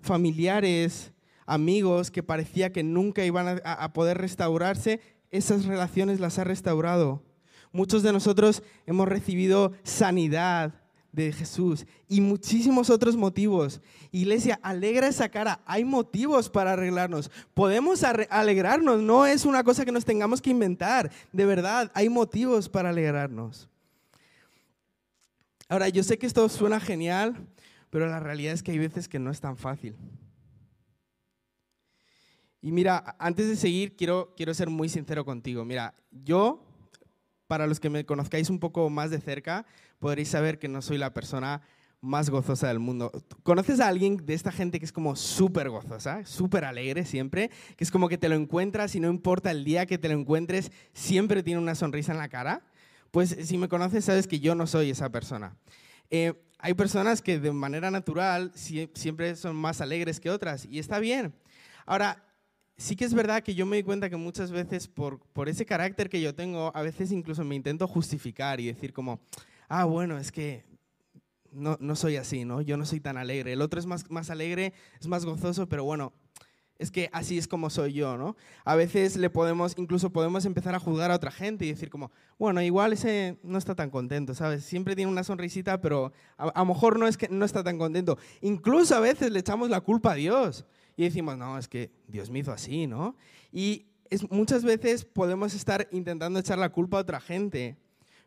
familiares, 0.00 1.12
amigos 1.46 2.10
que 2.10 2.22
parecía 2.22 2.72
que 2.72 2.82
nunca 2.82 3.24
iban 3.24 3.60
a, 3.64 3.92
poder 3.92 4.18
restaurarse, 4.18 5.00
esas 5.32 5.64
relaciones 5.64 6.20
las 6.20 6.38
ha 6.38 6.44
restaurado. 6.44 7.22
Muchos 7.72 8.02
de 8.02 8.12
nosotros 8.12 8.62
hemos 8.86 9.08
recibido 9.08 9.72
sanidad 9.82 10.74
de 11.10 11.32
Jesús 11.32 11.86
y 12.08 12.20
muchísimos 12.20 12.90
otros 12.90 13.16
motivos. 13.16 13.80
Iglesia, 14.10 14.58
alegra 14.62 15.08
esa 15.08 15.28
cara. 15.28 15.60
Hay 15.66 15.84
motivos 15.84 16.48
para 16.48 16.74
arreglarnos. 16.74 17.30
Podemos 17.54 18.02
alegrarnos, 18.02 19.00
no 19.00 19.26
es 19.26 19.44
una 19.44 19.64
cosa 19.64 19.84
que 19.84 19.92
nos 19.92 20.04
tengamos 20.04 20.40
que 20.40 20.50
inventar. 20.50 21.10
De 21.32 21.46
verdad, 21.46 21.90
hay 21.94 22.08
motivos 22.08 22.68
para 22.68 22.90
alegrarnos. 22.90 23.68
Ahora, 25.68 25.88
yo 25.88 26.02
sé 26.02 26.18
que 26.18 26.26
esto 26.26 26.46
suena 26.50 26.80
genial, 26.80 27.46
pero 27.88 28.06
la 28.06 28.20
realidad 28.20 28.52
es 28.52 28.62
que 28.62 28.72
hay 28.72 28.78
veces 28.78 29.08
que 29.08 29.18
no 29.18 29.30
es 29.30 29.40
tan 29.40 29.56
fácil. 29.56 29.96
Y 32.62 32.70
mira, 32.70 33.16
antes 33.18 33.48
de 33.48 33.56
seguir, 33.56 33.96
quiero, 33.96 34.32
quiero 34.36 34.54
ser 34.54 34.70
muy 34.70 34.88
sincero 34.88 35.24
contigo. 35.24 35.64
Mira, 35.64 35.94
yo, 36.12 36.64
para 37.48 37.66
los 37.66 37.80
que 37.80 37.90
me 37.90 38.06
conozcáis 38.06 38.48
un 38.50 38.60
poco 38.60 38.88
más 38.88 39.10
de 39.10 39.20
cerca, 39.20 39.66
podréis 39.98 40.28
saber 40.28 40.60
que 40.60 40.68
no 40.68 40.80
soy 40.80 40.96
la 40.96 41.12
persona 41.12 41.60
más 42.00 42.30
gozosa 42.30 42.68
del 42.68 42.78
mundo. 42.78 43.10
¿Conoces 43.42 43.80
a 43.80 43.88
alguien 43.88 44.16
de 44.16 44.34
esta 44.34 44.52
gente 44.52 44.78
que 44.78 44.84
es 44.84 44.92
como 44.92 45.16
súper 45.16 45.70
gozosa, 45.70 46.24
súper 46.24 46.64
alegre 46.64 47.04
siempre? 47.04 47.50
Que 47.76 47.82
es 47.82 47.90
como 47.90 48.08
que 48.08 48.16
te 48.16 48.28
lo 48.28 48.36
encuentras 48.36 48.94
y 48.94 49.00
no 49.00 49.08
importa 49.08 49.50
el 49.50 49.64
día 49.64 49.86
que 49.86 49.98
te 49.98 50.08
lo 50.08 50.14
encuentres, 50.14 50.70
siempre 50.92 51.42
tiene 51.42 51.60
una 51.60 51.74
sonrisa 51.74 52.12
en 52.12 52.18
la 52.18 52.28
cara. 52.28 52.64
Pues 53.10 53.36
si 53.42 53.58
me 53.58 53.68
conoces, 53.68 54.04
sabes 54.04 54.28
que 54.28 54.38
yo 54.38 54.54
no 54.54 54.68
soy 54.68 54.90
esa 54.90 55.10
persona. 55.10 55.56
Eh, 56.10 56.34
hay 56.58 56.74
personas 56.74 57.22
que 57.22 57.40
de 57.40 57.50
manera 57.52 57.90
natural 57.90 58.52
siempre 58.54 59.34
son 59.34 59.56
más 59.56 59.80
alegres 59.80 60.20
que 60.20 60.30
otras 60.30 60.64
y 60.64 60.78
está 60.78 61.00
bien. 61.00 61.34
Ahora, 61.86 62.24
sí 62.76 62.96
que 62.96 63.04
es 63.04 63.14
verdad 63.14 63.42
que 63.42 63.54
yo 63.54 63.66
me 63.66 63.76
di 63.76 63.82
cuenta 63.82 64.10
que 64.10 64.16
muchas 64.16 64.50
veces 64.50 64.88
por, 64.88 65.20
por 65.32 65.48
ese 65.48 65.66
carácter 65.66 66.08
que 66.08 66.20
yo 66.20 66.34
tengo, 66.34 66.72
a 66.74 66.82
veces 66.82 67.12
incluso 67.12 67.44
me 67.44 67.54
intento 67.54 67.86
justificar 67.86 68.60
y 68.60 68.66
decir 68.66 68.92
como, 68.92 69.20
ah, 69.68 69.84
bueno, 69.84 70.18
es 70.18 70.32
que 70.32 70.64
no, 71.52 71.76
no 71.80 71.96
soy 71.96 72.16
así, 72.16 72.44
¿no? 72.44 72.60
Yo 72.60 72.76
no 72.76 72.86
soy 72.86 73.00
tan 73.00 73.16
alegre. 73.16 73.52
El 73.52 73.62
otro 73.62 73.78
es 73.78 73.86
más, 73.86 74.10
más 74.10 74.30
alegre, 74.30 74.72
es 75.00 75.06
más 75.06 75.24
gozoso, 75.24 75.68
pero 75.68 75.84
bueno, 75.84 76.12
es 76.82 76.90
que 76.90 77.08
así 77.12 77.38
es 77.38 77.46
como 77.46 77.70
soy 77.70 77.92
yo, 77.92 78.16
¿no? 78.16 78.36
A 78.64 78.74
veces 78.74 79.16
le 79.16 79.30
podemos, 79.30 79.74
incluso 79.76 80.10
podemos 80.10 80.44
empezar 80.44 80.74
a 80.74 80.80
juzgar 80.80 81.10
a 81.12 81.14
otra 81.14 81.30
gente 81.30 81.64
y 81.64 81.68
decir 81.68 81.90
como, 81.90 82.10
bueno, 82.38 82.60
igual 82.60 82.92
ese 82.92 83.38
no 83.44 83.58
está 83.58 83.74
tan 83.74 83.90
contento, 83.90 84.34
¿sabes? 84.34 84.64
Siempre 84.64 84.96
tiene 84.96 85.10
una 85.10 85.22
sonrisita, 85.22 85.80
pero 85.80 86.12
a, 86.36 86.52
lo 86.58 86.64
mejor 86.64 86.98
no 86.98 87.06
es 87.06 87.16
que 87.16 87.28
no 87.28 87.44
está 87.44 87.62
tan 87.62 87.78
contento. 87.78 88.18
Incluso 88.40 88.96
a 88.96 89.00
veces 89.00 89.30
le 89.30 89.38
echamos 89.38 89.70
la 89.70 89.80
culpa 89.80 90.12
a 90.12 90.16
Dios 90.16 90.66
y 90.96 91.04
decimos, 91.04 91.36
no, 91.36 91.58
es 91.58 91.68
que 91.68 91.90
Dios 92.08 92.30
me 92.30 92.40
hizo 92.40 92.52
así, 92.52 92.86
¿no? 92.86 93.16
Y 93.50 93.86
es, 94.10 94.30
muchas 94.30 94.64
veces 94.64 95.04
podemos 95.04 95.54
estar 95.54 95.88
intentando 95.90 96.38
echar 96.38 96.58
la 96.58 96.70
culpa 96.70 96.98
a 96.98 97.00
otra 97.00 97.20
gente. 97.20 97.76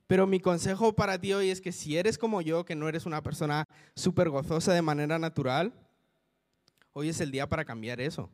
Pero 0.08 0.28
mi 0.28 0.40
consejo 0.40 0.94
para 0.94 1.20
ti 1.20 1.34
hoy 1.34 1.50
es 1.50 1.62
que 1.62 1.72
si 1.72 1.98
eres 1.98 2.18
como 2.18 2.42
yo, 2.42 2.66
que 2.66 2.76
no 2.76 2.88
eres 2.88 3.06
una 3.06 3.24
persona 3.24 3.68
súper 3.96 4.30
gozosa 4.30 4.74
de 4.74 4.82
manera 4.82 5.18
natural, 5.18 5.74
hoy 6.94 7.10
es 7.10 7.20
el 7.22 7.32
día 7.32 7.50
para 7.50 7.66
cambiar 7.66 8.00
eso. 8.00 8.30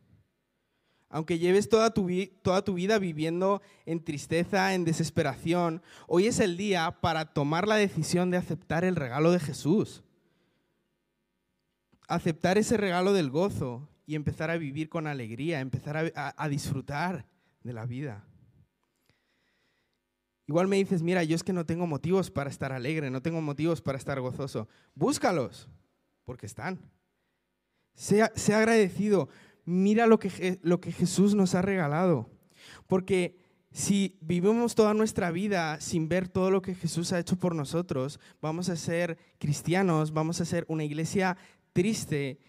Aunque 1.10 1.40
lleves 1.40 1.68
toda 1.68 1.94
tu, 1.94 2.10
toda 2.42 2.64
tu 2.64 2.74
vida 2.74 2.98
viviendo 2.98 3.62
en 3.86 4.04
tristeza, 4.04 4.74
en 4.74 4.86
desesperación, 4.86 5.82
hoy 6.08 6.28
es 6.28 6.40
el 6.40 6.56
día 6.56 7.00
para 7.02 7.34
tomar 7.34 7.68
la 7.68 7.76
decisión 7.76 8.32
de 8.32 8.38
aceptar 8.38 8.86
el 8.86 8.96
regalo 8.96 9.32
de 9.32 9.40
Jesús. 9.40 10.04
Aceptar 12.08 12.58
ese 12.58 12.78
regalo 12.78 13.12
del 13.12 13.30
gozo 13.30 13.90
y 14.12 14.16
empezar 14.16 14.52
a 14.52 14.58
vivir 14.58 14.90
con 14.90 15.08
alegría, 15.08 15.62
empezar 15.62 16.12
a 16.16 16.50
disfrutar 16.50 17.26
de 17.64 17.72
la 17.72 17.86
vida. 17.86 18.26
Igual 20.48 20.68
me 20.68 20.76
dices, 20.76 21.02
mira, 21.02 21.24
yo 21.24 21.34
es 21.34 21.44
que 21.44 21.54
no 21.54 21.66
tengo 21.66 21.88
motivos 21.88 22.30
para 22.30 22.50
estar 22.50 22.74
alegre, 22.74 23.10
no 23.10 23.22
tengo 23.22 23.40
motivos 23.40 23.82
para 23.82 23.98
estar 23.98 24.20
gozoso. 24.20 24.68
Búscalos, 24.96 25.70
porque 26.26 26.46
están. 26.46 26.82
Sea, 27.94 28.34
agradecido. 28.54 29.30
Mira 29.64 30.08
lo 30.08 30.20
que, 30.20 30.60
lo 30.62 30.82
que 30.82 30.92
Jesús 30.92 31.36
nos 31.36 31.56
ha 31.56 31.62
regalado. 31.62 32.30
Porque 32.88 33.40
si 33.72 34.18
vivimos 34.20 34.76
toda 34.76 34.94
nuestra 34.94 35.32
vida 35.32 35.80
sin 35.80 36.10
ver 36.10 36.28
todo 36.28 36.52
lo 36.52 36.62
que 36.62 36.76
Jesús 36.76 37.14
ha 37.14 37.20
hecho 37.20 37.38
por 37.38 37.56
nosotros, 37.56 38.20
vamos 38.42 38.68
a 38.68 38.76
ser 38.76 39.18
cristianos, 39.38 40.12
vamos 40.12 40.42
a 40.42 40.46
ser 40.46 40.66
una 40.68 40.84
iglesia 40.84 41.38
triste 41.72 42.40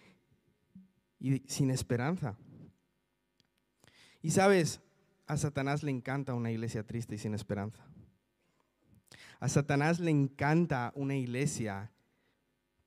y 1.23 1.41
sin 1.47 1.71
esperanza. 1.71 2.37
Y 4.21 4.31
sabes, 4.31 4.81
a 5.25 5.37
Satanás 5.37 5.81
le 5.81 5.89
encanta 5.89 6.33
una 6.33 6.51
iglesia 6.51 6.85
triste 6.85 7.15
y 7.15 7.17
sin 7.17 7.33
esperanza. 7.33 7.87
A 9.39 9.47
Satanás 9.47 10.01
le 10.01 10.11
encanta 10.11 10.91
una 10.95 11.15
iglesia 11.15 11.91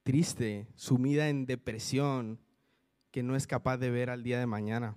triste, 0.02 0.68
sumida 0.74 1.30
en 1.30 1.46
depresión, 1.46 2.38
que 3.10 3.22
no 3.22 3.36
es 3.36 3.46
capaz 3.46 3.78
de 3.78 3.90
ver 3.90 4.10
al 4.10 4.22
día 4.22 4.38
de 4.38 4.46
mañana. 4.46 4.96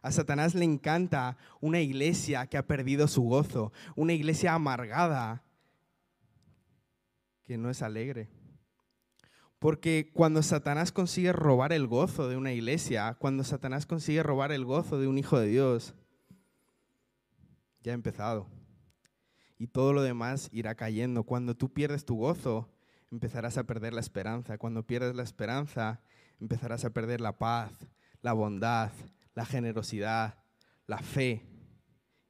A 0.00 0.10
Satanás 0.10 0.54
le 0.54 0.64
encanta 0.64 1.36
una 1.60 1.80
iglesia 1.80 2.46
que 2.46 2.56
ha 2.56 2.66
perdido 2.66 3.06
su 3.06 3.22
gozo, 3.22 3.70
una 3.96 4.14
iglesia 4.14 4.54
amargada 4.54 5.44
que 7.44 7.58
no 7.58 7.68
es 7.68 7.82
alegre. 7.82 8.30
Porque 9.58 10.10
cuando 10.12 10.42
Satanás 10.42 10.92
consigue 10.92 11.32
robar 11.32 11.72
el 11.72 11.86
gozo 11.86 12.28
de 12.28 12.36
una 12.36 12.52
iglesia, 12.52 13.16
cuando 13.18 13.42
Satanás 13.42 13.86
consigue 13.86 14.22
robar 14.22 14.52
el 14.52 14.64
gozo 14.64 14.98
de 14.98 15.06
un 15.06 15.18
hijo 15.18 15.38
de 15.38 15.48
Dios, 15.48 15.94
ya 17.82 17.92
ha 17.92 17.94
empezado. 17.94 18.48
Y 19.58 19.68
todo 19.68 19.92
lo 19.92 20.02
demás 20.02 20.50
irá 20.52 20.74
cayendo. 20.74 21.24
Cuando 21.24 21.56
tú 21.56 21.72
pierdes 21.72 22.04
tu 22.04 22.16
gozo, 22.16 22.68
empezarás 23.10 23.56
a 23.56 23.64
perder 23.64 23.94
la 23.94 24.00
esperanza. 24.00 24.58
Cuando 24.58 24.86
pierdes 24.86 25.14
la 25.14 25.22
esperanza, 25.22 26.00
empezarás 26.40 26.84
a 26.84 26.90
perder 26.90 27.20
la 27.20 27.38
paz, 27.38 27.72
la 28.20 28.34
bondad, 28.34 28.90
la 29.34 29.46
generosidad, 29.46 30.34
la 30.86 30.98
fe 30.98 31.46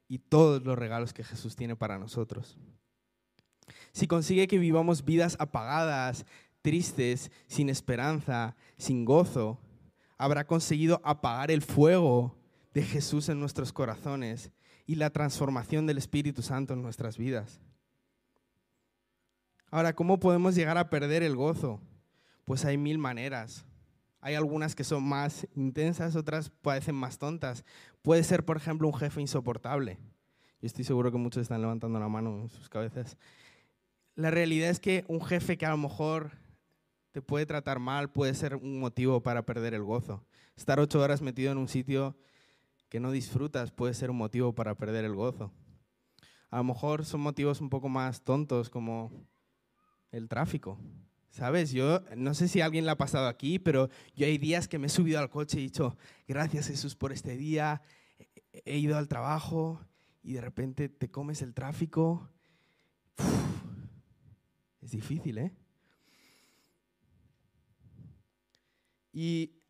y 0.08 0.18
todos 0.18 0.62
los 0.62 0.78
regalos 0.78 1.12
que 1.12 1.24
Jesús 1.24 1.56
tiene 1.56 1.74
para 1.74 1.98
nosotros. 1.98 2.56
Si 3.92 4.06
consigue 4.06 4.46
que 4.46 4.58
vivamos 4.58 5.04
vidas 5.04 5.36
apagadas, 5.40 6.26
tristes, 6.66 7.30
sin 7.46 7.68
esperanza, 7.68 8.56
sin 8.76 9.04
gozo, 9.04 9.60
habrá 10.18 10.48
conseguido 10.48 11.00
apagar 11.04 11.52
el 11.52 11.62
fuego 11.62 12.36
de 12.74 12.82
Jesús 12.82 13.28
en 13.28 13.38
nuestros 13.38 13.72
corazones 13.72 14.50
y 14.84 14.96
la 14.96 15.10
transformación 15.10 15.86
del 15.86 15.98
Espíritu 15.98 16.42
Santo 16.42 16.74
en 16.74 16.82
nuestras 16.82 17.18
vidas. 17.18 17.60
Ahora, 19.70 19.94
¿cómo 19.94 20.18
podemos 20.18 20.56
llegar 20.56 20.76
a 20.76 20.90
perder 20.90 21.22
el 21.22 21.36
gozo? 21.36 21.80
Pues 22.44 22.64
hay 22.64 22.76
mil 22.76 22.98
maneras. 22.98 23.64
Hay 24.20 24.34
algunas 24.34 24.74
que 24.74 24.82
son 24.82 25.04
más 25.04 25.46
intensas, 25.54 26.16
otras 26.16 26.50
parecen 26.50 26.96
más 26.96 27.16
tontas. 27.16 27.64
Puede 28.02 28.24
ser, 28.24 28.44
por 28.44 28.56
ejemplo, 28.56 28.88
un 28.88 28.94
jefe 28.94 29.20
insoportable. 29.20 30.00
Yo 30.60 30.66
estoy 30.66 30.82
seguro 30.82 31.12
que 31.12 31.18
muchos 31.18 31.42
están 31.42 31.60
levantando 31.60 32.00
la 32.00 32.08
mano 32.08 32.40
en 32.40 32.48
sus 32.48 32.68
cabezas. 32.68 33.16
La 34.16 34.32
realidad 34.32 34.70
es 34.70 34.80
que 34.80 35.04
un 35.06 35.22
jefe 35.24 35.56
que 35.56 35.64
a 35.64 35.70
lo 35.70 35.76
mejor 35.76 36.44
te 37.16 37.22
puede 37.22 37.46
tratar 37.46 37.78
mal 37.78 38.10
puede 38.10 38.34
ser 38.34 38.56
un 38.56 38.78
motivo 38.78 39.22
para 39.22 39.46
perder 39.46 39.72
el 39.72 39.82
gozo. 39.82 40.22
Estar 40.54 40.78
ocho 40.78 41.00
horas 41.00 41.22
metido 41.22 41.50
en 41.50 41.56
un 41.56 41.66
sitio 41.66 42.14
que 42.90 43.00
no 43.00 43.10
disfrutas 43.10 43.70
puede 43.70 43.94
ser 43.94 44.10
un 44.10 44.18
motivo 44.18 44.54
para 44.54 44.74
perder 44.74 45.06
el 45.06 45.14
gozo. 45.14 45.50
A 46.50 46.58
lo 46.58 46.64
mejor 46.64 47.06
son 47.06 47.22
motivos 47.22 47.62
un 47.62 47.70
poco 47.70 47.88
más 47.88 48.20
tontos 48.20 48.68
como 48.68 49.10
el 50.10 50.28
tráfico. 50.28 50.78
¿Sabes? 51.30 51.72
Yo 51.72 52.02
no 52.14 52.34
sé 52.34 52.48
si 52.48 52.60
alguien 52.60 52.84
le 52.84 52.90
ha 52.90 52.98
pasado 52.98 53.28
aquí, 53.28 53.58
pero 53.58 53.88
yo 54.14 54.26
hay 54.26 54.36
días 54.36 54.68
que 54.68 54.78
me 54.78 54.88
he 54.88 54.90
subido 54.90 55.18
al 55.18 55.30
coche 55.30 55.56
y 55.56 55.60
he 55.60 55.62
dicho, 55.62 55.96
gracias 56.28 56.66
Jesús 56.66 56.96
por 56.96 57.12
este 57.12 57.38
día, 57.38 57.80
he 58.66 58.76
ido 58.76 58.98
al 58.98 59.08
trabajo 59.08 59.80
y 60.22 60.34
de 60.34 60.42
repente 60.42 60.90
te 60.90 61.10
comes 61.10 61.40
el 61.40 61.54
tráfico. 61.54 62.28
es 64.82 64.90
difícil, 64.90 65.38
¿eh? 65.38 65.54
Y 69.18 69.62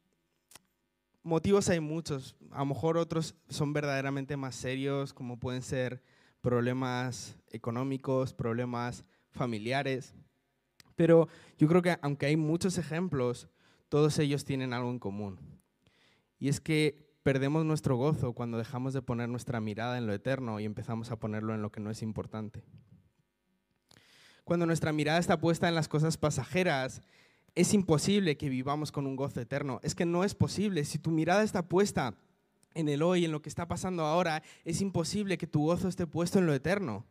motivos 1.23 1.69
hay 1.69 1.79
muchos. 1.79 2.35
A 2.51 2.59
lo 2.59 2.67
mejor 2.67 2.99
otros 2.99 3.37
son 3.49 3.73
verdaderamente 3.73 4.37
más 4.37 4.57
serios, 4.57 5.15
como 5.15 5.39
pueden 5.39 5.63
ser 5.63 6.03
problemas 6.41 7.37
económicos, 7.53 8.35
problemas 8.35 9.05
familiares. 9.31 10.17
Pero 10.97 11.29
yo 11.59 11.69
creo 11.69 11.81
que 11.81 11.97
aunque 12.03 12.27
hay 12.27 12.37
muchos 12.37 12.77
ejemplos, 12.77 13.49
todos 13.89 14.19
ellos 14.19 14.45
tienen 14.45 14.73
algo 14.73 14.91
en 14.91 14.99
común. 14.99 15.39
Y 16.41 16.49
es 16.49 16.61
que 16.61 17.09
perdemos 17.23 17.65
nuestro 17.65 17.95
gozo 17.95 18.33
cuando 18.33 18.59
dejamos 18.59 18.95
de 18.95 19.03
poner 19.03 19.29
nuestra 19.29 19.61
mirada 19.61 19.97
en 19.97 20.09
lo 20.09 20.13
eterno 20.13 20.59
y 20.59 20.65
empezamos 20.65 21.13
a 21.13 21.21
ponerlo 21.21 21.55
en 21.55 21.63
lo 21.63 21.71
que 21.71 21.79
no 21.79 21.93
es 21.93 22.03
importante. 22.03 22.65
Cuando 24.43 24.67
nuestra 24.67 24.93
mirada 24.93 25.21
está 25.21 25.39
puesta 25.39 25.69
en 25.69 25.77
las 25.77 25.87
cosas 25.87 26.17
pasajeras, 26.17 27.01
es 27.57 27.73
imposible 27.73 28.37
que 28.37 28.51
vivamos 28.51 28.93
con 28.93 29.07
un 29.07 29.17
gozo 29.17 29.41
eterno. 29.41 29.81
Es 29.83 29.95
que 29.95 30.05
no 30.05 30.25
es 30.25 30.35
posible. 30.35 30.85
Si 30.85 30.99
tu 30.99 31.11
mirada 31.11 31.43
está 31.43 31.67
puesta 31.67 32.15
en 32.75 32.91
el 32.91 33.03
hoy, 33.03 33.25
en 33.25 33.33
lo 33.33 33.41
que 33.41 33.49
está 33.49 33.67
pasando 33.67 34.05
ahora, 34.05 34.43
es 34.65 34.83
imposible 34.83 35.39
que 35.39 35.47
tu 35.47 35.63
gozo 35.63 35.89
esté 35.89 36.07
puesto 36.07 36.39
en 36.39 36.47
lo 36.47 36.55
eterno. 36.55 37.07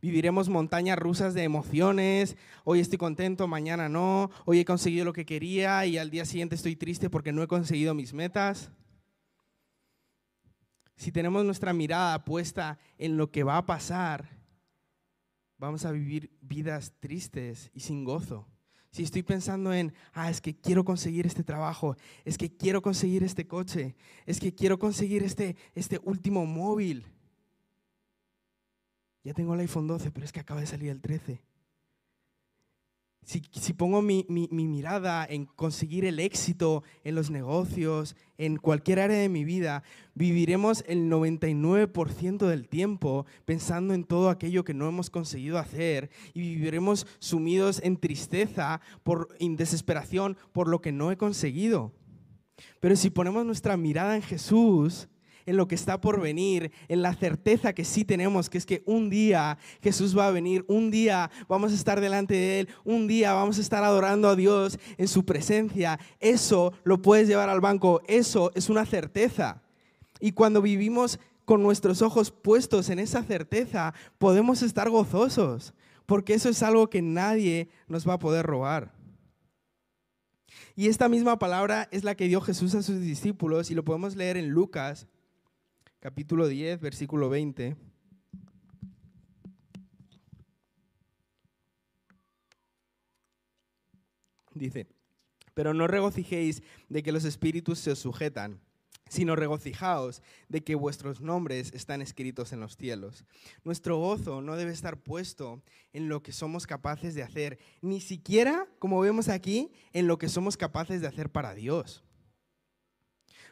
Viviremos 0.00 0.48
montañas 0.48 0.96
rusas 0.96 1.34
de 1.34 1.42
emociones. 1.42 2.36
Hoy 2.62 2.78
estoy 2.78 2.96
contento, 2.96 3.48
mañana 3.48 3.88
no. 3.88 4.30
Hoy 4.44 4.60
he 4.60 4.64
conseguido 4.64 5.04
lo 5.04 5.12
que 5.12 5.26
quería 5.26 5.84
y 5.86 5.98
al 5.98 6.10
día 6.10 6.24
siguiente 6.24 6.54
estoy 6.54 6.76
triste 6.76 7.10
porque 7.10 7.32
no 7.32 7.42
he 7.42 7.48
conseguido 7.48 7.94
mis 7.94 8.14
metas. 8.14 8.70
Si 10.94 11.10
tenemos 11.10 11.44
nuestra 11.44 11.72
mirada 11.72 12.24
puesta 12.24 12.78
en 12.96 13.16
lo 13.16 13.32
que 13.32 13.42
va 13.42 13.56
a 13.56 13.66
pasar, 13.66 14.28
vamos 15.58 15.84
a 15.84 15.90
vivir 15.90 16.30
vidas 16.40 16.92
tristes 17.00 17.72
y 17.74 17.80
sin 17.80 18.04
gozo. 18.04 18.46
Si 18.94 19.02
estoy 19.02 19.24
pensando 19.24 19.74
en, 19.74 19.92
ah, 20.12 20.30
es 20.30 20.40
que 20.40 20.54
quiero 20.54 20.84
conseguir 20.84 21.26
este 21.26 21.42
trabajo, 21.42 21.96
es 22.24 22.38
que 22.38 22.56
quiero 22.56 22.80
conseguir 22.80 23.24
este 23.24 23.44
coche, 23.44 23.96
es 24.24 24.38
que 24.38 24.54
quiero 24.54 24.78
conseguir 24.78 25.24
este, 25.24 25.56
este 25.74 25.98
último 26.04 26.46
móvil, 26.46 27.04
ya 29.24 29.34
tengo 29.34 29.54
el 29.54 29.60
iPhone 29.62 29.88
12, 29.88 30.12
pero 30.12 30.24
es 30.24 30.30
que 30.30 30.38
acaba 30.38 30.60
de 30.60 30.68
salir 30.68 30.90
el 30.90 31.00
13. 31.00 31.42
Si, 33.24 33.72
pongo 33.72 34.02
mi, 34.02 34.26
mirada 34.28 35.24
en 35.24 35.46
conseguir 35.46 36.04
el 36.04 36.20
éxito 36.20 36.82
en 37.04 37.14
los 37.14 37.30
negocios, 37.30 38.16
en 38.36 38.58
cualquier 38.58 39.00
área 39.00 39.16
de 39.16 39.30
mi 39.30 39.44
vida, 39.44 39.82
viviremos 40.14 40.84
el 40.86 41.10
99% 41.10 42.46
del 42.46 42.68
tiempo 42.68 43.24
pensando 43.46 43.94
en 43.94 44.04
todo 44.04 44.28
aquello 44.28 44.64
que 44.64 44.74
no 44.74 44.86
hemos 44.86 45.08
conseguido 45.08 45.58
hacer 45.58 46.10
y 46.34 46.40
viviremos 46.40 47.06
sumidos 47.18 47.80
en 47.82 47.96
tristeza, 47.96 48.82
por, 49.02 49.34
desesperación 49.38 50.36
por 50.52 50.68
lo 50.68 50.82
que 50.82 50.92
no 50.92 51.10
he 51.10 51.16
conseguido. 51.16 51.92
Pero 52.80 52.94
si 52.94 53.08
ponemos 53.08 53.46
nuestra 53.46 53.76
mirada 53.78 54.16
en 54.16 54.22
Jesús, 54.22 55.08
en 55.46 55.56
lo 55.56 55.68
que 55.68 55.74
está 55.74 56.00
por 56.00 56.20
venir, 56.20 56.72
en 56.88 57.02
la 57.02 57.14
certeza 57.14 57.72
que 57.72 57.84
sí 57.84 58.04
tenemos, 58.04 58.50
que 58.50 58.58
es 58.58 58.66
que 58.66 58.82
un 58.86 59.10
día 59.10 59.58
Jesús 59.82 60.16
va 60.16 60.28
a 60.28 60.32
venir, 60.32 60.64
un 60.68 60.90
día 60.90 61.30
vamos 61.48 61.72
a 61.72 61.74
estar 61.74 62.00
delante 62.00 62.34
de 62.34 62.60
Él, 62.60 62.68
un 62.84 63.06
día 63.06 63.32
vamos 63.32 63.58
a 63.58 63.60
estar 63.60 63.84
adorando 63.84 64.28
a 64.28 64.36
Dios 64.36 64.78
en 64.96 65.08
su 65.08 65.24
presencia. 65.24 65.98
Eso 66.20 66.72
lo 66.84 67.02
puedes 67.02 67.28
llevar 67.28 67.48
al 67.48 67.60
banco, 67.60 68.02
eso 68.06 68.50
es 68.54 68.68
una 68.68 68.86
certeza. 68.86 69.62
Y 70.20 70.32
cuando 70.32 70.62
vivimos 70.62 71.18
con 71.44 71.62
nuestros 71.62 72.02
ojos 72.02 72.30
puestos 72.30 72.88
en 72.88 72.98
esa 72.98 73.22
certeza, 73.22 73.94
podemos 74.18 74.62
estar 74.62 74.88
gozosos, 74.88 75.74
porque 76.06 76.34
eso 76.34 76.48
es 76.48 76.62
algo 76.62 76.88
que 76.88 77.02
nadie 77.02 77.68
nos 77.88 78.08
va 78.08 78.14
a 78.14 78.18
poder 78.18 78.46
robar. 78.46 78.92
Y 80.76 80.88
esta 80.88 81.08
misma 81.08 81.38
palabra 81.38 81.88
es 81.92 82.04
la 82.04 82.14
que 82.16 82.28
dio 82.28 82.40
Jesús 82.40 82.74
a 82.74 82.82
sus 82.82 83.00
discípulos 83.00 83.70
y 83.70 83.74
lo 83.74 83.84
podemos 83.84 84.16
leer 84.16 84.36
en 84.36 84.50
Lucas 84.50 85.06
capítulo 86.04 86.48
10, 86.48 86.82
versículo 86.82 87.30
20. 87.30 87.76
Dice, 94.52 94.86
pero 95.54 95.72
no 95.72 95.86
regocijéis 95.86 96.62
de 96.90 97.02
que 97.02 97.10
los 97.10 97.24
espíritus 97.24 97.78
se 97.78 97.92
os 97.92 98.00
sujetan, 98.00 98.60
sino 99.08 99.34
regocijaos 99.34 100.20
de 100.50 100.62
que 100.62 100.74
vuestros 100.74 101.22
nombres 101.22 101.72
están 101.72 102.02
escritos 102.02 102.52
en 102.52 102.60
los 102.60 102.76
cielos. 102.76 103.24
Nuestro 103.64 103.96
gozo 103.96 104.42
no 104.42 104.56
debe 104.56 104.72
estar 104.72 104.98
puesto 104.98 105.62
en 105.94 106.10
lo 106.10 106.22
que 106.22 106.32
somos 106.32 106.66
capaces 106.66 107.14
de 107.14 107.22
hacer, 107.22 107.58
ni 107.80 108.02
siquiera, 108.02 108.68
como 108.78 109.00
vemos 109.00 109.30
aquí, 109.30 109.72
en 109.94 110.06
lo 110.06 110.18
que 110.18 110.28
somos 110.28 110.58
capaces 110.58 111.00
de 111.00 111.06
hacer 111.06 111.32
para 111.32 111.54
Dios. 111.54 112.04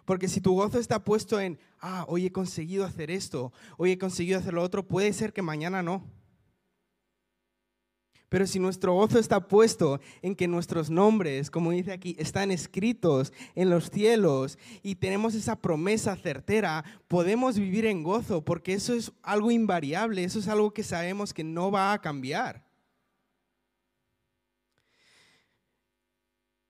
Porque 0.04 0.28
si 0.28 0.40
tu 0.40 0.54
gozo 0.54 0.78
está 0.78 1.04
puesto 1.04 1.40
en, 1.40 1.58
ah, 1.80 2.04
hoy 2.08 2.26
he 2.26 2.32
conseguido 2.32 2.84
hacer 2.84 3.10
esto, 3.10 3.52
hoy 3.76 3.92
he 3.92 3.98
conseguido 3.98 4.38
hacer 4.38 4.54
lo 4.54 4.62
otro, 4.62 4.86
puede 4.86 5.12
ser 5.12 5.32
que 5.32 5.42
mañana 5.42 5.82
no. 5.82 6.04
Pero 8.32 8.46
si 8.46 8.58
nuestro 8.58 8.94
gozo 8.94 9.18
está 9.18 9.46
puesto 9.46 10.00
en 10.22 10.34
que 10.34 10.48
nuestros 10.48 10.88
nombres, 10.88 11.50
como 11.50 11.70
dice 11.70 11.92
aquí, 11.92 12.16
están 12.18 12.50
escritos 12.50 13.30
en 13.54 13.68
los 13.68 13.90
cielos 13.90 14.58
y 14.82 14.94
tenemos 14.94 15.34
esa 15.34 15.56
promesa 15.56 16.16
certera, 16.16 16.82
podemos 17.08 17.58
vivir 17.58 17.84
en 17.84 18.02
gozo 18.02 18.42
porque 18.42 18.72
eso 18.72 18.94
es 18.94 19.12
algo 19.22 19.50
invariable, 19.50 20.24
eso 20.24 20.38
es 20.38 20.48
algo 20.48 20.72
que 20.72 20.82
sabemos 20.82 21.34
que 21.34 21.44
no 21.44 21.70
va 21.70 21.92
a 21.92 22.00
cambiar. 22.00 22.64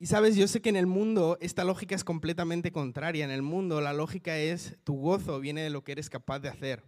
Y 0.03 0.07
sabes, 0.07 0.35
yo 0.35 0.49
sé 0.49 0.61
que 0.61 0.69
en 0.69 0.75
el 0.75 0.89
mundo 0.89 1.39
esta 1.41 1.63
lógica 1.63 1.95
es 1.95 2.03
completamente 2.03 2.73
contraria. 2.73 3.25
En 3.25 3.31
el 3.31 3.43
mundo 3.43 3.81
la 3.81 3.93
lógica 3.93 4.37
es 4.37 4.77
tu 4.83 4.97
gozo 4.97 5.39
viene 5.39 5.63
de 5.63 5.71
lo 5.71 5.85
que 5.85 5.93
eres 5.93 6.11
capaz 6.11 6.41
de 6.41 6.49
hacer. 6.49 6.83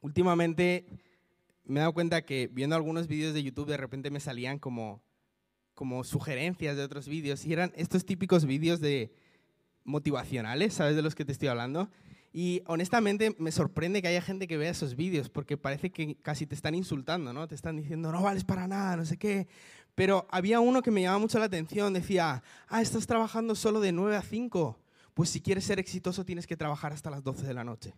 Últimamente 0.00 0.86
me 1.64 1.80
he 1.80 1.82
dado 1.82 1.92
cuenta 1.92 2.22
que 2.22 2.48
viendo 2.50 2.76
algunos 2.76 3.08
vídeos 3.08 3.34
de 3.34 3.42
YouTube 3.42 3.68
de 3.68 3.76
repente 3.76 4.10
me 4.10 4.20
salían 4.20 4.58
como, 4.58 5.02
como 5.74 6.02
sugerencias 6.02 6.78
de 6.78 6.84
otros 6.84 7.08
vídeos 7.08 7.44
y 7.44 7.52
eran 7.52 7.74
estos 7.76 8.06
típicos 8.06 8.46
vídeos 8.46 8.80
de 8.80 9.12
motivacionales, 9.84 10.72
¿sabes 10.72 10.96
de 10.96 11.02
los 11.02 11.14
que 11.14 11.26
te 11.26 11.32
estoy 11.32 11.48
hablando? 11.48 11.90
Y 12.32 12.62
honestamente 12.66 13.36
me 13.38 13.52
sorprende 13.52 14.00
que 14.00 14.08
haya 14.08 14.22
gente 14.22 14.46
que 14.46 14.56
vea 14.56 14.70
esos 14.70 14.96
vídeos 14.96 15.28
porque 15.28 15.58
parece 15.58 15.90
que 15.90 16.16
casi 16.16 16.46
te 16.46 16.54
están 16.54 16.74
insultando, 16.74 17.34
¿no? 17.34 17.46
Te 17.48 17.54
están 17.54 17.76
diciendo, 17.76 18.12
no 18.12 18.22
vales 18.22 18.44
para 18.44 18.66
nada, 18.66 18.96
no 18.96 19.04
sé 19.04 19.18
qué. 19.18 19.46
Pero 19.96 20.28
había 20.30 20.60
uno 20.60 20.82
que 20.82 20.92
me 20.92 21.02
llamaba 21.02 21.18
mucho 21.18 21.40
la 21.40 21.46
atención, 21.46 21.92
decía, 21.92 22.44
ah, 22.68 22.80
estás 22.80 23.08
trabajando 23.08 23.56
solo 23.56 23.80
de 23.80 23.90
9 23.90 24.14
a 24.14 24.22
5. 24.22 24.78
Pues 25.14 25.30
si 25.30 25.40
quieres 25.40 25.64
ser 25.64 25.80
exitoso 25.80 26.24
tienes 26.24 26.46
que 26.46 26.56
trabajar 26.56 26.92
hasta 26.92 27.10
las 27.10 27.24
12 27.24 27.44
de 27.44 27.54
la 27.54 27.64
noche. 27.64 27.94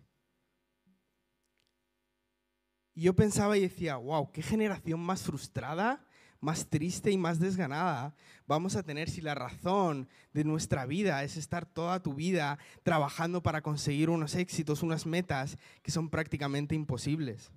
Y 2.95 3.01
yo 3.03 3.15
pensaba 3.15 3.55
y 3.55 3.61
decía, 3.61 3.97
wow, 3.97 4.31
qué 4.31 4.41
generación 4.41 4.99
más 4.99 5.21
frustrada, 5.21 6.03
más 6.39 6.67
triste 6.67 7.11
y 7.11 7.17
más 7.17 7.39
desganada 7.39 8.15
vamos 8.49 8.75
a 8.75 8.81
tener 8.81 9.11
si 9.11 9.21
la 9.21 9.35
razón 9.35 10.09
de 10.33 10.43
nuestra 10.43 10.87
vida 10.87 11.23
es 11.23 11.37
estar 11.37 11.67
toda 11.67 12.01
tu 12.01 12.15
vida 12.15 12.57
trabajando 12.81 13.43
para 13.43 13.61
conseguir 13.61 14.09
unos 14.09 14.33
éxitos, 14.33 14.81
unas 14.81 15.05
metas 15.05 15.59
que 15.83 15.91
son 15.91 16.09
prácticamente 16.09 16.73
imposibles. 16.73 17.51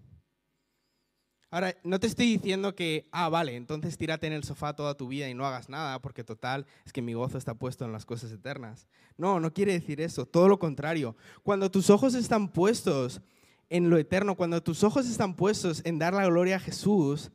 Ahora, 1.53 1.77
no 1.85 2.01
te 2.01 2.07
estoy 2.07 2.39
diciendo 2.39 2.75
que, 2.75 3.11
ah, 3.13 3.29
vale, 3.29 3.57
entonces 3.57 3.99
tírate 3.99 4.27
en 4.27 4.33
el 4.33 4.43
sofá 4.43 4.75
toda 4.75 4.97
tu 4.97 5.09
vida 5.09 5.29
y 5.29 5.35
no 5.35 5.47
hagas 5.47 5.69
nada, 5.69 6.01
porque 6.01 6.25
total, 6.25 6.65
es 6.87 6.95
que 6.95 7.03
mi 7.03 7.13
gozo 7.13 7.37
está 7.37 7.53
puesto 7.53 7.85
en 7.85 7.93
las 7.93 8.07
cosas 8.07 8.33
eternas. 8.33 8.89
No, 9.19 9.39
no 9.39 9.53
quiere 9.53 9.75
decir 9.75 10.01
eso, 10.01 10.25
todo 10.25 10.49
lo 10.49 10.59
contrario. 10.59 11.15
Cuando 11.43 11.71
tus 11.71 11.91
ojos 11.91 12.15
están 12.15 12.49
puestos 12.49 13.21
en 13.69 13.91
lo 13.91 13.99
eterno, 13.99 14.35
cuando 14.35 14.63
tus 14.63 14.83
ojos 14.83 15.07
están 15.07 15.35
puestos 15.37 15.83
en 15.85 15.99
dar 15.99 16.15
la 16.15 16.25
gloria 16.25 16.57
a 16.57 16.59
Jesús, 16.59 17.31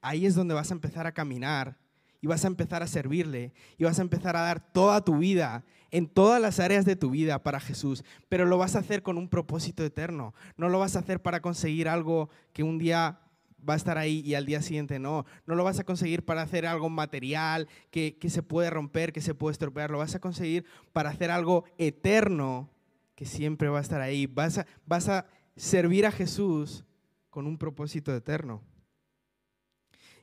ahí 0.00 0.24
es 0.24 0.34
donde 0.34 0.54
vas 0.54 0.70
a 0.70 0.74
empezar 0.74 1.06
a 1.06 1.12
caminar 1.12 1.76
y 2.22 2.28
vas 2.28 2.44
a 2.44 2.48
empezar 2.48 2.82
a 2.82 2.86
servirle 2.86 3.52
y 3.76 3.84
vas 3.84 3.98
a 3.98 4.02
empezar 4.02 4.34
a 4.34 4.40
dar 4.40 4.72
toda 4.72 5.04
tu 5.04 5.18
vida 5.18 5.62
en 5.90 6.08
todas 6.08 6.40
las 6.40 6.58
áreas 6.58 6.86
de 6.86 6.96
tu 6.96 7.10
vida 7.10 7.42
para 7.42 7.60
Jesús, 7.60 8.02
pero 8.30 8.46
lo 8.46 8.56
vas 8.56 8.76
a 8.76 8.78
hacer 8.78 9.02
con 9.02 9.18
un 9.18 9.28
propósito 9.28 9.84
eterno. 9.84 10.32
No 10.56 10.70
lo 10.70 10.78
vas 10.78 10.96
a 10.96 11.00
hacer 11.00 11.20
para 11.20 11.42
conseguir 11.42 11.86
algo 11.86 12.30
que 12.54 12.62
un 12.62 12.78
día 12.78 13.18
va 13.68 13.74
a 13.74 13.76
estar 13.76 13.98
ahí 13.98 14.20
y 14.20 14.34
al 14.34 14.46
día 14.46 14.62
siguiente 14.62 14.98
no. 14.98 15.24
No 15.46 15.54
lo 15.54 15.64
vas 15.64 15.78
a 15.78 15.84
conseguir 15.84 16.24
para 16.24 16.42
hacer 16.42 16.66
algo 16.66 16.88
material 16.88 17.68
que, 17.90 18.16
que 18.18 18.30
se 18.30 18.42
puede 18.42 18.70
romper, 18.70 19.12
que 19.12 19.20
se 19.20 19.34
puede 19.34 19.52
estropear. 19.52 19.90
Lo 19.90 19.98
vas 19.98 20.14
a 20.14 20.20
conseguir 20.20 20.64
para 20.92 21.10
hacer 21.10 21.30
algo 21.30 21.64
eterno 21.78 22.70
que 23.14 23.26
siempre 23.26 23.68
va 23.68 23.78
a 23.78 23.82
estar 23.82 24.00
ahí. 24.00 24.26
Vas 24.26 24.58
a, 24.58 24.66
vas 24.86 25.08
a 25.08 25.26
servir 25.56 26.06
a 26.06 26.12
Jesús 26.12 26.84
con 27.30 27.46
un 27.46 27.58
propósito 27.58 28.14
eterno. 28.14 28.62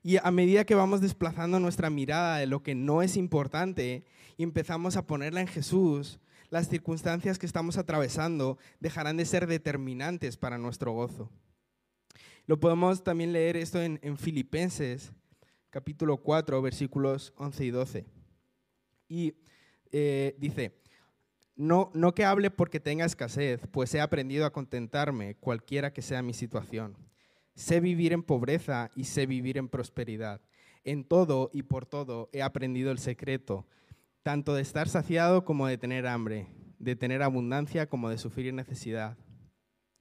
Y 0.01 0.17
a 0.17 0.31
medida 0.31 0.65
que 0.65 0.75
vamos 0.75 1.01
desplazando 1.01 1.60
nuestra 1.60 1.89
mirada 1.89 2.38
de 2.38 2.48
lo 2.48 2.63
que 2.63 2.75
no 2.75 3.01
es 3.01 3.17
importante 3.17 4.05
y 4.38 4.43
empezamos 4.43 4.96
a 4.96 5.05
ponerla 5.05 5.41
en 5.41 5.48
Jesús, 5.48 6.19
las 6.50 6.69
circunstancias 6.69 7.38
que 7.38 7.46
estamos 7.46 7.77
atravesando 7.77 8.58
dejarán 8.79 9.17
de 9.17 9.25
ser 9.25 9.46
determinantes 9.48 10.38
para 10.38 10.58
nuestro 10.58 10.93
gozo. 10.93 11.29
Lo 12.50 12.60
podemos 12.60 13.03
también 13.03 13.32
leer 13.32 13.58
esto 13.58 13.79
en, 13.79 14.18
Filipenses, 14.18 15.13
capítulo 15.70 16.18
4, 16.18 16.60
versículos 16.63 17.32
11 17.38 17.63
y 17.63 17.70
12. 17.70 18.06
Y 19.08 19.36
eh, 19.92 20.35
dice, 20.40 20.74
no, 21.55 21.92
no 21.94 22.16
que 22.16 22.25
hable 22.25 22.50
porque 22.50 22.79
tenga 22.79 23.05
escasez, 23.05 23.68
pues 23.70 23.94
he 23.94 24.01
aprendido 24.01 24.48
a 24.48 24.51
contentarme 24.51 25.35
cualquiera 25.35 25.94
que 25.94 26.01
sea 26.01 26.24
mi 26.24 26.33
situación. 26.33 26.98
Sé 27.53 27.81
vivir 27.81 28.14
en 28.14 28.24
pobreza 28.24 28.90
y 28.96 29.03
sé 29.03 29.27
vivir 29.27 29.59
en 29.59 29.70
prosperidad. 29.70 30.42
En 30.83 31.03
todo 31.03 31.51
y 31.53 31.62
por 31.62 31.85
todo 31.85 32.29
he 32.33 32.42
aprendido 32.42 32.90
el 32.90 32.98
secreto, 32.98 33.68
tanto 34.24 34.55
de 34.55 34.64
estar 34.64 34.90
saciado 34.90 35.46
como 35.46 35.68
de 35.68 35.77
tener 35.77 36.07
hambre, 36.07 36.48
de 36.79 36.96
tener 36.96 37.22
abundancia 37.22 37.88
como 37.88 38.09
de 38.09 38.18
sufrir 38.18 38.55
necesidad. 38.55 39.20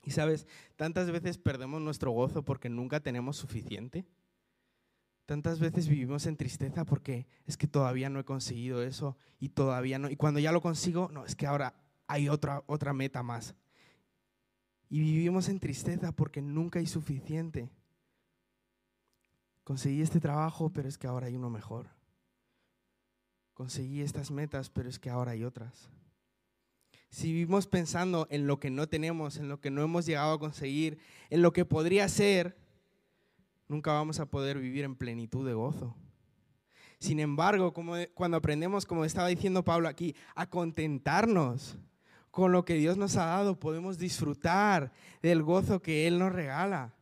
Y 0.04 0.10
sabes, 0.12 0.46
tantas 0.76 1.10
veces 1.10 1.38
perdemos 1.38 1.80
nuestro 1.80 2.10
gozo 2.12 2.44
porque 2.44 2.68
nunca 2.68 3.00
tenemos 3.00 3.36
suficiente. 3.36 4.06
Tantas 5.26 5.60
veces 5.60 5.88
vivimos 5.88 6.26
en 6.26 6.36
tristeza 6.36 6.84
porque 6.86 7.26
es 7.46 7.56
que 7.58 7.66
todavía 7.66 8.08
no 8.08 8.18
he 8.18 8.24
conseguido 8.24 8.82
eso 8.82 9.18
y 9.38 9.50
todavía 9.50 9.98
no. 9.98 10.08
Y 10.08 10.16
cuando 10.16 10.40
ya 10.40 10.52
lo 10.52 10.62
consigo, 10.62 11.10
no, 11.12 11.24
es 11.24 11.36
que 11.36 11.46
ahora 11.46 11.74
hay 12.06 12.30
otra, 12.30 12.62
otra 12.66 12.94
meta 12.94 13.22
más. 13.22 13.54
Y 14.88 15.00
vivimos 15.00 15.50
en 15.50 15.60
tristeza 15.60 16.12
porque 16.12 16.40
nunca 16.40 16.78
hay 16.78 16.86
suficiente. 16.86 17.70
Conseguí 19.64 20.00
este 20.00 20.18
trabajo, 20.18 20.70
pero 20.72 20.88
es 20.88 20.96
que 20.96 21.06
ahora 21.06 21.26
hay 21.26 21.36
uno 21.36 21.50
mejor. 21.50 21.90
Conseguí 23.52 24.00
estas 24.00 24.30
metas, 24.30 24.70
pero 24.70 24.88
es 24.88 24.98
que 24.98 25.10
ahora 25.10 25.32
hay 25.32 25.44
otras. 25.44 25.90
Si 27.10 27.32
vivimos 27.32 27.66
pensando 27.66 28.26
en 28.30 28.46
lo 28.46 28.60
que 28.60 28.70
no 28.70 28.86
tenemos, 28.86 29.38
en 29.38 29.48
lo 29.48 29.60
que 29.60 29.70
no 29.70 29.82
hemos 29.82 30.06
llegado 30.06 30.34
a 30.34 30.38
conseguir, 30.38 30.98
en 31.30 31.42
lo 31.42 31.52
que 31.52 31.64
podría 31.64 32.08
ser, 32.08 32.56
nunca 33.66 33.92
vamos 33.92 34.20
a 34.20 34.26
poder 34.26 34.58
vivir 34.58 34.84
en 34.84 34.94
plenitud 34.96 35.46
de 35.46 35.54
gozo. 35.54 35.94
Sin 36.98 37.20
embargo, 37.20 37.72
cuando 38.14 38.36
aprendemos, 38.36 38.84
como 38.84 39.04
estaba 39.04 39.28
diciendo 39.28 39.64
Pablo 39.64 39.88
aquí, 39.88 40.16
a 40.34 40.50
contentarnos 40.50 41.78
con 42.30 42.52
lo 42.52 42.64
que 42.64 42.74
Dios 42.74 42.96
nos 42.96 43.16
ha 43.16 43.26
dado, 43.26 43.58
podemos 43.58 43.98
disfrutar 43.98 44.92
del 45.22 45.42
gozo 45.42 45.80
que 45.80 46.06
Él 46.06 46.18
nos 46.18 46.32
regala, 46.32 46.94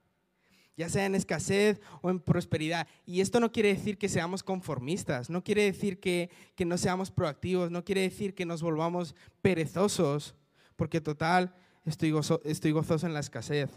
ya 0.77 0.89
sea 0.89 1.07
en 1.07 1.15
escasez 1.15 1.81
o 2.03 2.11
en 2.11 2.21
prosperidad. 2.21 2.87
Y 3.07 3.21
esto 3.21 3.41
no 3.41 3.51
quiere 3.51 3.71
decir 3.71 3.99
que 3.99 4.09
seamos 4.09 4.43
conformistas, 4.43 5.31
no 5.31 5.43
quiere 5.43 5.63
decir 5.63 6.01
que, 6.01 6.31
que 6.55 6.65
no 6.65 6.77
seamos 6.79 7.11
proactivos, 7.11 7.71
no 7.71 7.85
quiere 7.85 8.03
decir 8.03 8.35
que 8.35 8.47
nos 8.47 8.63
volvamos 8.63 9.15
perezosos, 9.43 10.35
porque 10.77 11.01
total, 11.01 11.55
estoy, 11.85 12.15
estoy 12.45 12.71
gozoso 12.73 13.07
en 13.07 13.15
la 13.15 13.21
escasez. 13.21 13.71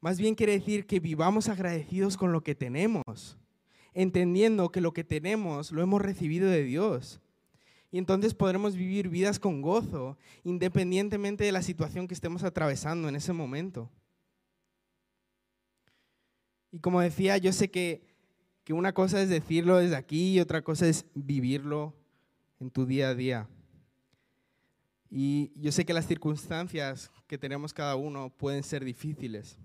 Más 0.00 0.18
bien 0.18 0.34
quiere 0.34 0.52
decir 0.52 0.86
que 0.86 1.00
vivamos 1.00 1.48
agradecidos 1.48 2.16
con 2.16 2.32
lo 2.32 2.42
que 2.42 2.54
tenemos, 2.54 3.36
entendiendo 3.94 4.70
que 4.70 4.80
lo 4.80 4.92
que 4.92 5.04
tenemos 5.04 5.72
lo 5.72 5.82
hemos 5.82 6.00
recibido 6.00 6.48
de 6.48 6.62
Dios. 6.62 7.20
Y 7.90 7.98
entonces 7.98 8.34
podremos 8.34 8.76
vivir 8.76 9.08
vidas 9.08 9.38
con 9.38 9.60
gozo, 9.60 10.16
independientemente 10.44 11.44
de 11.44 11.52
la 11.52 11.62
situación 11.62 12.06
que 12.06 12.14
estemos 12.14 12.44
atravesando 12.44 13.08
en 13.08 13.16
ese 13.16 13.32
momento. 13.32 13.90
Y 16.72 16.78
como 16.80 17.00
decía, 17.00 17.36
yo 17.38 17.52
sé 17.52 17.70
que, 17.70 18.02
que 18.64 18.72
una 18.72 18.92
cosa 18.92 19.22
es 19.22 19.28
decirlo 19.28 19.78
desde 19.78 19.96
aquí 19.96 20.34
y 20.34 20.40
otra 20.40 20.62
cosa 20.62 20.86
es 20.86 21.06
vivirlo 21.14 21.94
en 22.60 22.70
tu 22.70 22.86
día 22.86 23.10
a 23.10 23.14
día. 23.14 23.48
Y 25.10 25.52
yo 25.56 25.72
sé 25.72 25.86
que 25.86 25.94
las 25.94 26.06
circunstancias 26.06 27.10
que 27.26 27.38
tenemos 27.38 27.72
cada 27.72 27.96
uno 27.96 28.30
pueden 28.30 28.62
ser 28.62 28.84
difíciles. 28.84 29.58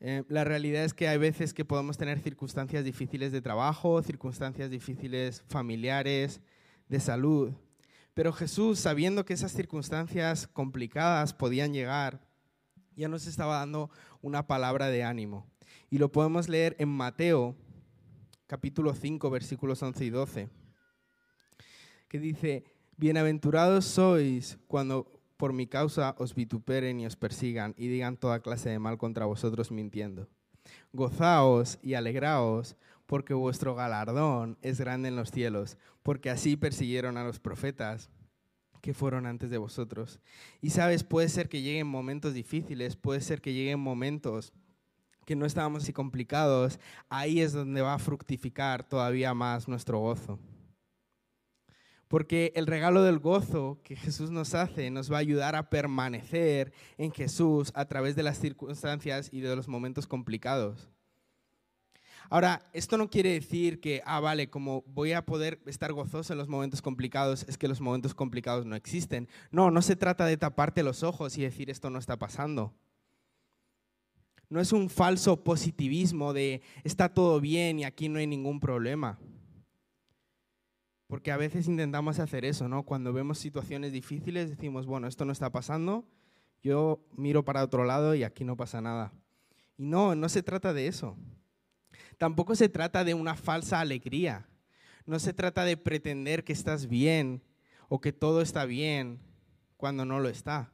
Eh, 0.00 0.24
la 0.28 0.44
realidad 0.44 0.84
es 0.84 0.92
que 0.92 1.08
hay 1.08 1.16
veces 1.16 1.54
que 1.54 1.64
podemos 1.64 1.96
tener 1.96 2.18
circunstancias 2.18 2.84
difíciles 2.84 3.32
de 3.32 3.40
trabajo, 3.40 4.02
circunstancias 4.02 4.68
difíciles 4.68 5.42
familiares, 5.48 6.40
de 6.88 7.00
salud. 7.00 7.52
Pero 8.12 8.32
Jesús, 8.32 8.80
sabiendo 8.80 9.24
que 9.24 9.32
esas 9.32 9.52
circunstancias 9.52 10.46
complicadas 10.48 11.32
podían 11.32 11.72
llegar, 11.72 12.20
ya 12.96 13.08
nos 13.08 13.26
estaba 13.26 13.58
dando 13.58 13.90
una 14.20 14.46
palabra 14.46 14.88
de 14.88 15.04
ánimo. 15.04 15.46
Y 15.90 15.98
lo 15.98 16.10
podemos 16.10 16.48
leer 16.48 16.76
en 16.78 16.88
Mateo, 16.88 17.56
capítulo 18.46 18.94
5, 18.94 19.30
versículos 19.30 19.82
11 19.82 20.04
y 20.04 20.10
12, 20.10 20.48
que 22.08 22.18
dice, 22.18 22.64
bienaventurados 22.96 23.84
sois 23.84 24.58
cuando 24.66 25.10
por 25.36 25.52
mi 25.52 25.66
causa 25.66 26.14
os 26.18 26.34
vituperen 26.34 27.00
y 27.00 27.06
os 27.06 27.16
persigan 27.16 27.74
y 27.76 27.88
digan 27.88 28.16
toda 28.16 28.40
clase 28.40 28.70
de 28.70 28.78
mal 28.78 28.98
contra 28.98 29.26
vosotros 29.26 29.70
mintiendo. 29.70 30.28
Gozaos 30.92 31.78
y 31.82 31.94
alegraos, 31.94 32.76
porque 33.06 33.34
vuestro 33.34 33.74
galardón 33.74 34.56
es 34.62 34.78
grande 34.78 35.08
en 35.08 35.16
los 35.16 35.30
cielos, 35.30 35.76
porque 36.02 36.30
así 36.30 36.56
persiguieron 36.56 37.16
a 37.16 37.24
los 37.24 37.40
profetas 37.40 38.10
que 38.82 38.92
fueron 38.92 39.24
antes 39.24 39.48
de 39.48 39.56
vosotros. 39.56 40.20
Y 40.60 40.70
sabes, 40.70 41.04
puede 41.04 41.30
ser 41.30 41.48
que 41.48 41.62
lleguen 41.62 41.86
momentos 41.86 42.34
difíciles, 42.34 42.96
puede 42.96 43.22
ser 43.22 43.40
que 43.40 43.54
lleguen 43.54 43.80
momentos 43.80 44.52
que 45.24 45.36
no 45.36 45.46
estábamos 45.46 45.84
así 45.84 45.92
complicados, 45.92 46.80
ahí 47.08 47.40
es 47.40 47.52
donde 47.52 47.80
va 47.80 47.94
a 47.94 47.98
fructificar 48.00 48.82
todavía 48.82 49.32
más 49.34 49.68
nuestro 49.68 50.00
gozo. 50.00 50.38
Porque 52.08 52.52
el 52.56 52.66
regalo 52.66 53.04
del 53.04 53.20
gozo 53.20 53.80
que 53.84 53.96
Jesús 53.96 54.30
nos 54.30 54.52
hace 54.54 54.90
nos 54.90 55.10
va 55.10 55.16
a 55.16 55.20
ayudar 55.20 55.54
a 55.54 55.70
permanecer 55.70 56.72
en 56.98 57.12
Jesús 57.12 57.70
a 57.74 57.86
través 57.86 58.16
de 58.16 58.24
las 58.24 58.38
circunstancias 58.38 59.30
y 59.32 59.40
de 59.40 59.54
los 59.56 59.68
momentos 59.68 60.08
complicados. 60.08 60.90
Ahora, 62.32 62.62
esto 62.72 62.96
no 62.96 63.10
quiere 63.10 63.34
decir 63.34 63.78
que, 63.78 64.00
ah, 64.06 64.18
vale, 64.18 64.48
como 64.48 64.84
voy 64.86 65.12
a 65.12 65.26
poder 65.26 65.60
estar 65.66 65.92
gozoso 65.92 66.32
en 66.32 66.38
los 66.38 66.48
momentos 66.48 66.80
complicados, 66.80 67.44
es 67.46 67.58
que 67.58 67.68
los 67.68 67.82
momentos 67.82 68.14
complicados 68.14 68.64
no 68.64 68.74
existen. 68.74 69.28
No, 69.50 69.70
no 69.70 69.82
se 69.82 69.96
trata 69.96 70.24
de 70.24 70.38
taparte 70.38 70.82
los 70.82 71.02
ojos 71.02 71.36
y 71.36 71.42
decir 71.42 71.68
esto 71.68 71.90
no 71.90 71.98
está 71.98 72.18
pasando. 72.18 72.72
No 74.48 74.62
es 74.62 74.72
un 74.72 74.88
falso 74.88 75.44
positivismo 75.44 76.32
de 76.32 76.62
está 76.84 77.12
todo 77.12 77.38
bien 77.38 77.80
y 77.80 77.84
aquí 77.84 78.08
no 78.08 78.18
hay 78.18 78.26
ningún 78.26 78.60
problema. 78.60 79.18
Porque 81.08 81.32
a 81.32 81.36
veces 81.36 81.68
intentamos 81.68 82.18
hacer 82.18 82.46
eso, 82.46 82.66
¿no? 82.66 82.84
Cuando 82.84 83.12
vemos 83.12 83.40
situaciones 83.40 83.92
difíciles 83.92 84.48
decimos, 84.48 84.86
bueno, 84.86 85.06
esto 85.06 85.26
no 85.26 85.32
está 85.32 85.52
pasando, 85.52 86.06
yo 86.62 87.04
miro 87.14 87.44
para 87.44 87.62
otro 87.62 87.84
lado 87.84 88.14
y 88.14 88.24
aquí 88.24 88.42
no 88.42 88.56
pasa 88.56 88.80
nada. 88.80 89.12
Y 89.76 89.84
no, 89.84 90.14
no 90.14 90.30
se 90.30 90.42
trata 90.42 90.72
de 90.72 90.86
eso. 90.86 91.18
Tampoco 92.18 92.54
se 92.54 92.68
trata 92.68 93.04
de 93.04 93.14
una 93.14 93.34
falsa 93.34 93.80
alegría. 93.80 94.48
No 95.06 95.18
se 95.18 95.32
trata 95.32 95.64
de 95.64 95.76
pretender 95.76 96.44
que 96.44 96.52
estás 96.52 96.88
bien 96.88 97.42
o 97.88 98.00
que 98.00 98.12
todo 98.12 98.40
está 98.40 98.64
bien 98.64 99.20
cuando 99.76 100.04
no 100.04 100.20
lo 100.20 100.28
está. 100.28 100.72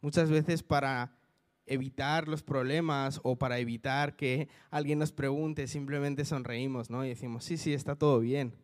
Muchas 0.00 0.30
veces 0.30 0.62
para 0.62 1.18
evitar 1.66 2.28
los 2.28 2.42
problemas 2.42 3.20
o 3.22 3.36
para 3.36 3.58
evitar 3.58 4.16
que 4.16 4.48
alguien 4.70 4.98
nos 4.98 5.12
pregunte, 5.12 5.66
simplemente 5.66 6.24
sonreímos, 6.24 6.90
¿no? 6.90 7.04
Y 7.04 7.10
decimos, 7.10 7.44
sí, 7.44 7.56
sí, 7.56 7.74
está 7.74 7.96
todo 7.96 8.20
bien. 8.20 8.54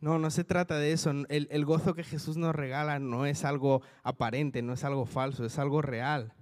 No, 0.00 0.18
no 0.18 0.30
se 0.30 0.44
trata 0.44 0.78
de 0.78 0.92
eso. 0.92 1.10
El, 1.10 1.48
el, 1.50 1.64
gozo 1.64 1.94
que 1.94 2.04
Jesús 2.04 2.36
nos 2.36 2.54
regala 2.54 2.98
no 2.98 3.26
es 3.26 3.44
algo 3.44 3.82
aparente, 4.02 4.62
no 4.62 4.72
es 4.72 4.84
algo 4.84 5.06
falso, 5.06 5.44
es 5.44 5.58
algo 5.58 5.82
real. 5.82 6.32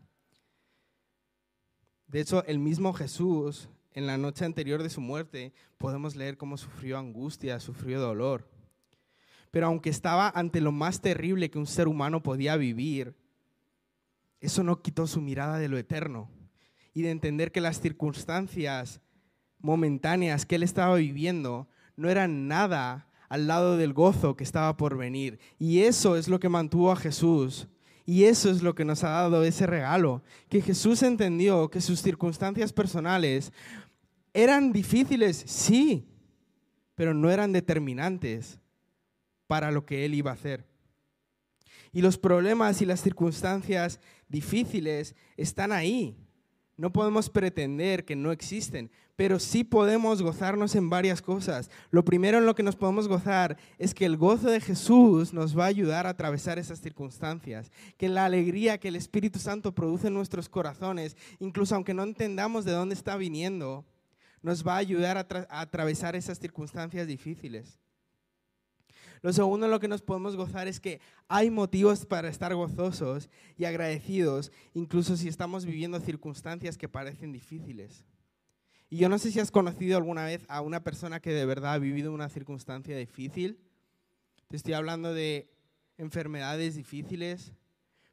De 2.07 2.21
hecho, 2.21 2.45
el 2.45 2.59
mismo 2.59 2.93
Jesús 2.93 3.69
en 3.97 4.07
la 4.07 4.19
noche 4.19 4.45
anterior 4.45 4.83
de 4.83 4.91
su 4.91 5.01
muerte, 5.01 5.55
podemos 5.79 6.17
leer 6.17 6.37
cómo 6.37 6.59
sufrió 6.59 6.99
angustia, 6.99 7.59
sufrió 7.59 7.99
dolor. 7.99 8.47
Pero 9.51 9.69
aunque 9.69 9.89
estaba 9.89 10.29
ante 10.29 10.61
lo 10.61 10.71
más 10.71 11.01
terrible 11.01 11.51
que 11.51 11.59
un 11.59 11.67
ser 11.67 11.89
humano 11.89 12.23
podía 12.23 12.57
vivir, 12.57 13.17
eso 14.39 14.63
no 14.63 14.83
quitó 14.83 15.07
su 15.07 15.23
mirada 15.23 15.59
de 15.59 15.69
lo 15.69 15.79
eterno 15.79 16.31
y 16.93 17.03
de 17.03 17.11
entender 17.11 17.53
que 17.53 17.63
las 17.63 17.81
circunstancias 17.81 19.01
momentáneas 19.61 20.45
que 20.45 20.57
él 20.57 20.63
estaba 20.63 20.97
viviendo 20.97 21.67
no 21.97 22.11
eran 22.11 22.49
nada 22.49 23.09
al 23.31 23.47
lado 23.47 23.79
del 23.79 23.95
gozo 23.95 24.37
que 24.37 24.45
estaba 24.45 24.77
por 24.77 24.99
venir. 24.99 25.39
Y 25.59 25.81
eso 25.81 26.19
es 26.19 26.29
lo 26.29 26.39
que 26.39 26.51
mantuvo 26.51 26.93
a 26.93 26.97
Jesús 26.97 27.67
y 28.07 28.25
eso 28.25 28.51
es 28.51 28.63
lo 28.63 28.77
que 28.77 28.85
nos 28.85 29.03
ha 29.03 29.09
dado 29.09 29.43
ese 29.43 29.67
regalo, 29.67 30.23
que 30.49 30.63
Jesús 30.63 31.03
entendió 31.03 31.69
que 31.69 31.81
sus 31.81 32.01
circunstancias 32.01 32.73
personales 32.73 33.53
eran 34.37 34.71
difíciles, 34.71 35.45
sí, 35.47 36.07
pero 36.95 37.15
no 37.15 37.31
eran 37.31 37.53
determinantes 37.53 38.61
para 39.47 39.71
lo 39.71 39.87
que 39.87 40.05
él 40.05 40.15
iba 40.15 40.31
a 40.31 40.35
hacer. 40.35 40.67
Y 41.91 42.03
los 42.03 42.19
problemas 42.19 42.83
y 42.83 42.85
las 42.85 43.01
circunstancias 43.01 43.99
difíciles 44.29 45.15
están 45.39 45.73
ahí. 45.73 46.19
No 46.77 46.93
podemos 46.93 47.31
pretender 47.31 48.05
que 48.05 48.15
no 48.15 48.31
existen, 48.31 48.91
pero 49.17 49.39
sí 49.39 49.65
podemos 49.65 50.21
gozarnos 50.21 50.75
en 50.75 50.91
varias 50.91 51.23
cosas. 51.23 51.71
Lo 51.91 52.05
primero 52.05 52.37
en 52.37 52.45
lo 52.45 52.55
que 52.55 52.63
nos 52.63 52.77
podemos 52.77 53.09
gozar 53.09 53.57
es 53.79 53.95
que 53.95 54.05
el 54.05 54.19
gozo 54.19 54.51
de 54.51 54.61
Jesús 54.61 55.33
nos 55.33 55.59
va 55.59 55.65
a 55.65 55.69
ayudar 55.69 56.07
a 56.07 56.11
atravesar 56.11 56.59
esas 56.59 56.83
circunstancias, 56.83 57.73
que 57.97 58.11
la 58.11 58.27
alegría 58.27 58.77
que 58.77 58.89
el 58.89 58.97
Espíritu 58.97 59.39
Santo 59.39 59.75
produce 59.75 60.09
en 60.09 60.15
nuestros 60.15 60.51
corazones, 60.51 61.17
incluso 61.39 61.75
aunque 61.75 61.95
no 61.95 62.03
entendamos 62.03 62.67
de 62.67 62.73
dónde 62.73 62.95
está 62.95 63.17
viniendo, 63.17 63.87
nos 64.43 64.67
va 64.67 64.75
a 64.75 64.79
ayudar 64.79 65.17
a, 65.19 65.61
atravesar 65.61 66.17
esas 66.17 66.39
circunstancias 66.39 67.07
difíciles. 67.07 67.79
Lo 69.23 69.33
segundo 69.33 69.67
en 69.67 69.73
lo 69.73 69.81
que 69.81 69.89
nos 69.89 70.03
podemos 70.03 70.37
gozar 70.37 70.69
es 70.69 70.79
que 70.79 71.01
hay 71.29 71.51
motivos 71.51 72.07
para 72.07 72.29
estar 72.29 72.55
gozosos 72.55 73.29
y 73.57 73.65
agradecidos, 73.65 74.53
incluso 74.75 75.17
si 75.17 75.29
estamos 75.29 75.65
viviendo 75.65 75.99
circunstancias 76.01 76.77
que 76.77 76.89
parecen 76.89 77.33
difíciles. 77.33 78.05
Y 78.89 78.99
yo 78.99 79.09
no 79.09 79.19
sé 79.19 79.33
si 79.33 79.41
has 79.41 79.51
conocido 79.51 79.97
alguna 79.97 80.25
vez 80.25 80.45
a 80.49 80.61
una 80.61 80.85
persona 80.85 81.21
que 81.21 81.33
de 81.33 81.45
verdad 81.45 81.73
ha 81.73 81.79
vivido 81.79 82.13
una 82.13 82.29
circunstancia 82.29 82.97
difícil. 82.97 83.59
Te 84.49 84.57
estoy 84.57 84.75
hablando 84.75 85.13
de 85.13 85.51
enfermedades 85.99 86.77
difíciles, 86.77 87.53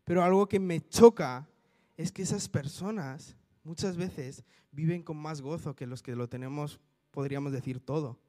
pero 0.04 0.24
algo 0.24 0.48
que 0.48 0.60
me 0.60 0.82
choca 0.82 1.48
es 1.96 2.12
que 2.12 2.24
esas 2.24 2.50
personas 2.50 3.36
muchas 3.64 3.98
veces 3.98 4.44
viven 4.72 5.04
con 5.04 5.18
más 5.18 5.42
gozo 5.42 5.76
que 5.76 5.88
los 5.88 6.04
que 6.04 6.16
lo 6.16 6.30
tenemos, 6.30 6.80
podríamos 7.12 7.52
decir, 7.52 7.80
todo, 7.80 8.20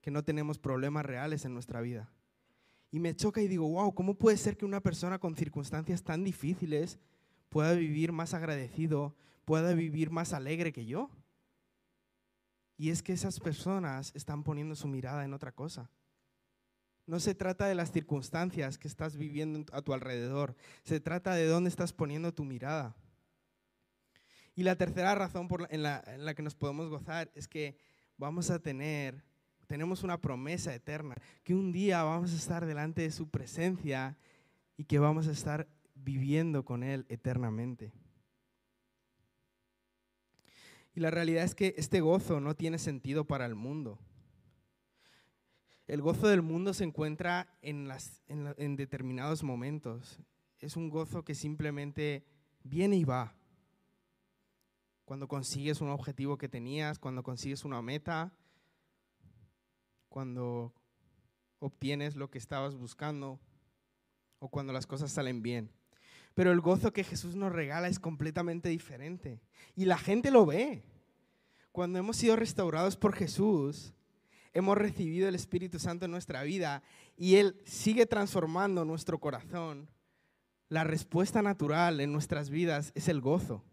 que 0.00 0.10
no 0.10 0.24
tenemos 0.24 0.58
problemas 0.58 1.06
reales 1.06 1.44
en 1.44 1.54
nuestra 1.54 1.80
vida. 1.80 2.10
Y 2.90 3.00
me 3.00 3.16
choca 3.16 3.42
y 3.42 3.48
digo, 3.48 3.68
wow, 3.68 3.92
¿cómo 3.94 4.14
puede 4.14 4.36
ser 4.36 4.56
que 4.56 4.64
una 4.64 4.80
persona 4.80 5.18
con 5.18 5.34
circunstancias 5.34 6.02
tan 6.04 6.22
difíciles 6.22 6.98
pueda 7.48 7.72
vivir 7.72 8.12
más 8.12 8.34
agradecido, 8.34 9.16
pueda 9.44 9.74
vivir 9.74 10.10
más 10.10 10.32
alegre 10.32 10.72
que 10.72 10.86
yo? 10.86 11.10
Y 12.76 12.90
es 12.90 13.02
que 13.02 13.12
esas 13.12 13.40
personas 13.40 14.12
están 14.14 14.42
poniendo 14.42 14.74
su 14.74 14.88
mirada 14.88 15.24
en 15.24 15.34
otra 15.34 15.52
cosa. 15.52 15.90
No 17.06 17.20
se 17.20 17.34
trata 17.34 17.66
de 17.66 17.74
las 17.74 17.92
circunstancias 17.92 18.78
que 18.78 18.88
estás 18.88 19.16
viviendo 19.16 19.64
a 19.72 19.82
tu 19.82 19.92
alrededor, 19.92 20.56
se 20.84 21.00
trata 21.00 21.34
de 21.34 21.46
dónde 21.46 21.68
estás 21.68 21.92
poniendo 21.92 22.32
tu 22.32 22.44
mirada. 22.44 22.96
Y 24.54 24.62
la 24.62 24.76
tercera 24.76 25.14
razón 25.14 25.48
por 25.48 25.66
en, 25.70 25.82
la, 25.82 26.02
en 26.06 26.24
la 26.24 26.34
que 26.34 26.42
nos 26.42 26.54
podemos 26.54 26.88
gozar 26.88 27.30
es 27.34 27.48
que 27.48 27.76
vamos 28.16 28.50
a 28.50 28.60
tener, 28.60 29.24
tenemos 29.66 30.04
una 30.04 30.20
promesa 30.20 30.74
eterna, 30.74 31.16
que 31.42 31.54
un 31.54 31.72
día 31.72 32.04
vamos 32.04 32.32
a 32.32 32.36
estar 32.36 32.64
delante 32.64 33.02
de 33.02 33.10
su 33.10 33.28
presencia 33.28 34.16
y 34.76 34.84
que 34.84 35.00
vamos 35.00 35.26
a 35.26 35.32
estar 35.32 35.66
viviendo 35.94 36.64
con 36.64 36.84
Él 36.84 37.04
eternamente. 37.08 37.92
Y 40.94 41.00
la 41.00 41.10
realidad 41.10 41.42
es 41.42 41.56
que 41.56 41.74
este 41.76 42.00
gozo 42.00 42.38
no 42.38 42.54
tiene 42.54 42.78
sentido 42.78 43.24
para 43.24 43.46
el 43.46 43.56
mundo. 43.56 43.98
El 45.88 46.00
gozo 46.00 46.28
del 46.28 46.42
mundo 46.42 46.72
se 46.72 46.84
encuentra 46.84 47.48
en, 47.60 47.88
las, 47.88 48.22
en, 48.28 48.54
en 48.56 48.76
determinados 48.76 49.42
momentos. 49.42 50.20
Es 50.60 50.76
un 50.76 50.88
gozo 50.88 51.24
que 51.24 51.34
simplemente 51.34 52.24
viene 52.62 52.96
y 52.96 53.04
va 53.04 53.34
cuando 55.04 55.28
consigues 55.28 55.80
un 55.80 55.90
objetivo 55.90 56.38
que 56.38 56.48
tenías, 56.48 56.98
cuando 56.98 57.22
consigues 57.22 57.64
una 57.64 57.82
meta, 57.82 58.32
cuando 60.08 60.72
obtienes 61.58 62.16
lo 62.16 62.30
que 62.30 62.38
estabas 62.38 62.74
buscando 62.76 63.40
o 64.38 64.48
cuando 64.48 64.72
las 64.72 64.86
cosas 64.86 65.12
salen 65.12 65.42
bien. 65.42 65.70
Pero 66.34 66.52
el 66.52 66.60
gozo 66.60 66.92
que 66.92 67.04
Jesús 67.04 67.36
nos 67.36 67.52
regala 67.52 67.88
es 67.88 67.98
completamente 67.98 68.68
diferente. 68.68 69.40
Y 69.76 69.84
la 69.84 69.98
gente 69.98 70.30
lo 70.30 70.46
ve. 70.46 70.84
Cuando 71.70 71.98
hemos 71.98 72.16
sido 72.16 72.36
restaurados 72.36 72.96
por 72.96 73.14
Jesús, 73.14 73.94
hemos 74.52 74.76
recibido 74.76 75.28
el 75.28 75.34
Espíritu 75.34 75.78
Santo 75.78 76.04
en 76.04 76.10
nuestra 76.10 76.42
vida 76.42 76.82
y 77.16 77.36
Él 77.36 77.60
sigue 77.64 78.06
transformando 78.06 78.84
nuestro 78.84 79.18
corazón. 79.18 79.88
La 80.68 80.84
respuesta 80.84 81.42
natural 81.42 82.00
en 82.00 82.12
nuestras 82.12 82.50
vidas 82.50 82.92
es 82.94 83.08
el 83.08 83.20
gozo. 83.20 83.64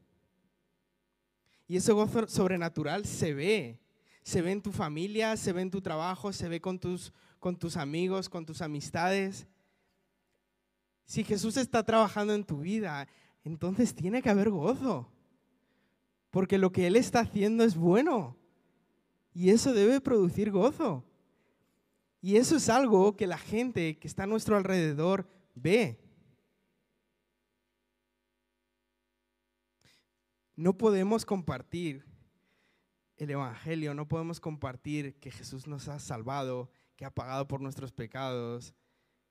Y 1.71 1.77
ese 1.77 1.93
gozo 1.93 2.27
sobrenatural 2.27 3.05
se 3.05 3.34
ve. 3.34 3.79
Se 4.23 4.41
ve 4.41 4.51
en 4.51 4.62
tu 4.62 4.73
familia, 4.73 5.38
se 5.38 5.53
ve 5.53 5.62
en 5.62 5.71
tu 5.71 5.79
trabajo, 5.79 6.34
se 6.34 6.49
ve 6.49 6.60
con 6.60 6.77
tus, 6.77 7.13
con 7.39 7.55
tus 7.55 7.77
amigos, 7.77 8.27
con 8.27 8.45
tus 8.45 8.62
amistades. 8.62 9.47
Si 11.05 11.23
Jesús 11.23 11.55
está 11.55 11.81
trabajando 11.81 12.34
en 12.34 12.43
tu 12.43 12.57
vida, 12.57 13.07
entonces 13.45 13.95
tiene 13.95 14.21
que 14.21 14.29
haber 14.29 14.49
gozo. 14.49 15.07
Porque 16.29 16.57
lo 16.57 16.73
que 16.73 16.88
Él 16.88 16.97
está 16.97 17.21
haciendo 17.21 17.63
es 17.63 17.77
bueno. 17.77 18.36
Y 19.34 19.51
eso 19.51 19.71
debe 19.71 20.01
producir 20.01 20.51
gozo. 20.51 21.05
Y 22.21 22.36
eso 22.36 22.57
es 22.57 22.67
algo 22.67 23.15
que 23.15 23.27
la 23.27 23.38
gente 23.38 23.97
que 23.97 24.10
está 24.10 24.23
a 24.23 24.27
nuestro 24.27 24.57
alrededor 24.57 25.25
ve. 25.55 26.00
No 30.62 30.78
podemos 30.78 31.26
compartir 31.26 32.06
el 33.17 33.32
Evangelio, 33.32 33.95
no 33.95 34.08
podemos 34.08 34.39
compartir 34.39 35.15
que 35.15 35.32
Jesús 35.32 35.65
nos 35.65 35.88
ha 35.88 35.97
salvado, 35.97 36.69
que 36.97 37.04
ha 37.04 37.10
pagado 37.10 37.47
por 37.47 37.62
nuestros 37.62 37.91
pecados, 37.91 38.76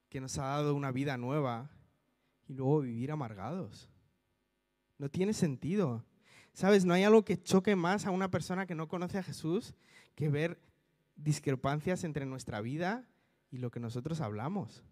que 0.08 0.20
nos 0.20 0.36
ha 0.38 0.46
dado 0.46 0.74
una 0.74 0.90
vida 0.90 1.16
nueva 1.18 1.70
y 2.48 2.54
luego 2.54 2.80
vivir 2.80 3.12
amargados. 3.12 3.88
No 4.98 5.08
tiene 5.08 5.32
sentido. 5.32 6.04
¿Sabes? 6.52 6.84
No 6.84 6.94
hay 6.94 7.04
algo 7.04 7.24
que 7.24 7.40
choque 7.40 7.76
más 7.76 8.06
a 8.06 8.10
una 8.10 8.28
persona 8.32 8.66
que 8.66 8.74
no 8.74 8.88
conoce 8.88 9.18
a 9.18 9.22
Jesús 9.22 9.76
que 10.16 10.28
ver 10.30 10.60
discrepancias 11.14 12.02
entre 12.02 12.26
nuestra 12.26 12.60
vida 12.60 13.06
y 13.52 13.58
lo 13.58 13.70
que 13.70 13.78
nosotros 13.78 14.20
hablamos. 14.20 14.82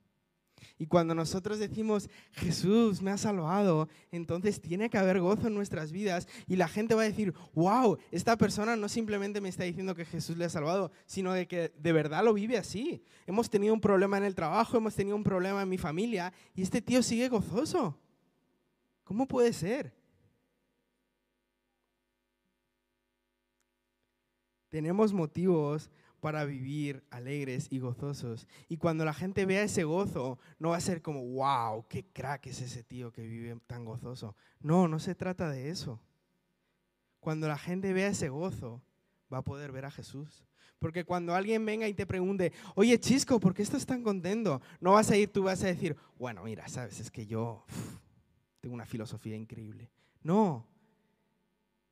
Y 0.78 0.86
cuando 0.86 1.14
nosotros 1.14 1.58
decimos, 1.58 2.08
Jesús 2.32 3.02
me 3.02 3.10
ha 3.10 3.18
salvado, 3.18 3.88
entonces 4.12 4.60
tiene 4.60 4.90
que 4.90 4.98
haber 4.98 5.20
gozo 5.20 5.48
en 5.48 5.54
nuestras 5.54 5.92
vidas 5.92 6.28
y 6.46 6.56
la 6.56 6.68
gente 6.68 6.94
va 6.94 7.02
a 7.02 7.06
decir, 7.06 7.34
wow, 7.54 7.98
esta 8.10 8.36
persona 8.36 8.76
no 8.76 8.88
simplemente 8.88 9.40
me 9.40 9.48
está 9.48 9.64
diciendo 9.64 9.94
que 9.94 10.04
Jesús 10.04 10.36
le 10.36 10.44
ha 10.44 10.50
salvado, 10.50 10.92
sino 11.06 11.32
de 11.32 11.46
que 11.46 11.72
de 11.78 11.92
verdad 11.92 12.24
lo 12.24 12.34
vive 12.34 12.56
así. 12.56 13.02
Hemos 13.26 13.50
tenido 13.50 13.74
un 13.74 13.80
problema 13.80 14.18
en 14.18 14.24
el 14.24 14.34
trabajo, 14.34 14.76
hemos 14.76 14.94
tenido 14.94 15.16
un 15.16 15.24
problema 15.24 15.62
en 15.62 15.68
mi 15.68 15.78
familia 15.78 16.32
y 16.54 16.62
este 16.62 16.80
tío 16.80 17.02
sigue 17.02 17.28
gozoso. 17.28 17.98
¿Cómo 19.04 19.26
puede 19.26 19.52
ser? 19.52 19.94
Tenemos 24.68 25.12
motivos 25.12 25.90
para 26.20 26.44
vivir 26.44 27.04
alegres 27.10 27.68
y 27.70 27.78
gozosos. 27.78 28.46
Y 28.68 28.76
cuando 28.76 29.04
la 29.04 29.14
gente 29.14 29.46
vea 29.46 29.62
ese 29.62 29.84
gozo, 29.84 30.38
no 30.58 30.70
va 30.70 30.76
a 30.76 30.80
ser 30.80 31.02
como, 31.02 31.24
wow, 31.24 31.86
qué 31.88 32.04
crack 32.04 32.46
es 32.46 32.60
ese 32.60 32.82
tío 32.82 33.12
que 33.12 33.26
vive 33.26 33.58
tan 33.66 33.84
gozoso. 33.84 34.36
No, 34.60 34.88
no 34.88 34.98
se 34.98 35.14
trata 35.14 35.48
de 35.50 35.70
eso. 35.70 36.00
Cuando 37.20 37.48
la 37.48 37.58
gente 37.58 37.92
vea 37.92 38.08
ese 38.08 38.28
gozo, 38.28 38.82
va 39.32 39.38
a 39.38 39.44
poder 39.44 39.72
ver 39.72 39.84
a 39.84 39.90
Jesús. 39.90 40.44
Porque 40.78 41.04
cuando 41.04 41.34
alguien 41.34 41.64
venga 41.64 41.88
y 41.88 41.94
te 41.94 42.06
pregunte, 42.06 42.52
oye 42.74 42.98
Chisco, 43.00 43.40
¿por 43.40 43.52
qué 43.52 43.62
estás 43.62 43.84
tan 43.84 44.02
contento? 44.02 44.62
No 44.80 44.92
vas 44.92 45.10
a 45.10 45.16
ir, 45.16 45.32
tú 45.32 45.42
vas 45.42 45.62
a 45.64 45.66
decir, 45.66 45.96
bueno, 46.18 46.44
mira, 46.44 46.68
sabes, 46.68 47.00
es 47.00 47.10
que 47.10 47.26
yo 47.26 47.64
tengo 48.60 48.74
una 48.74 48.86
filosofía 48.86 49.36
increíble. 49.36 49.90
No, 50.22 50.66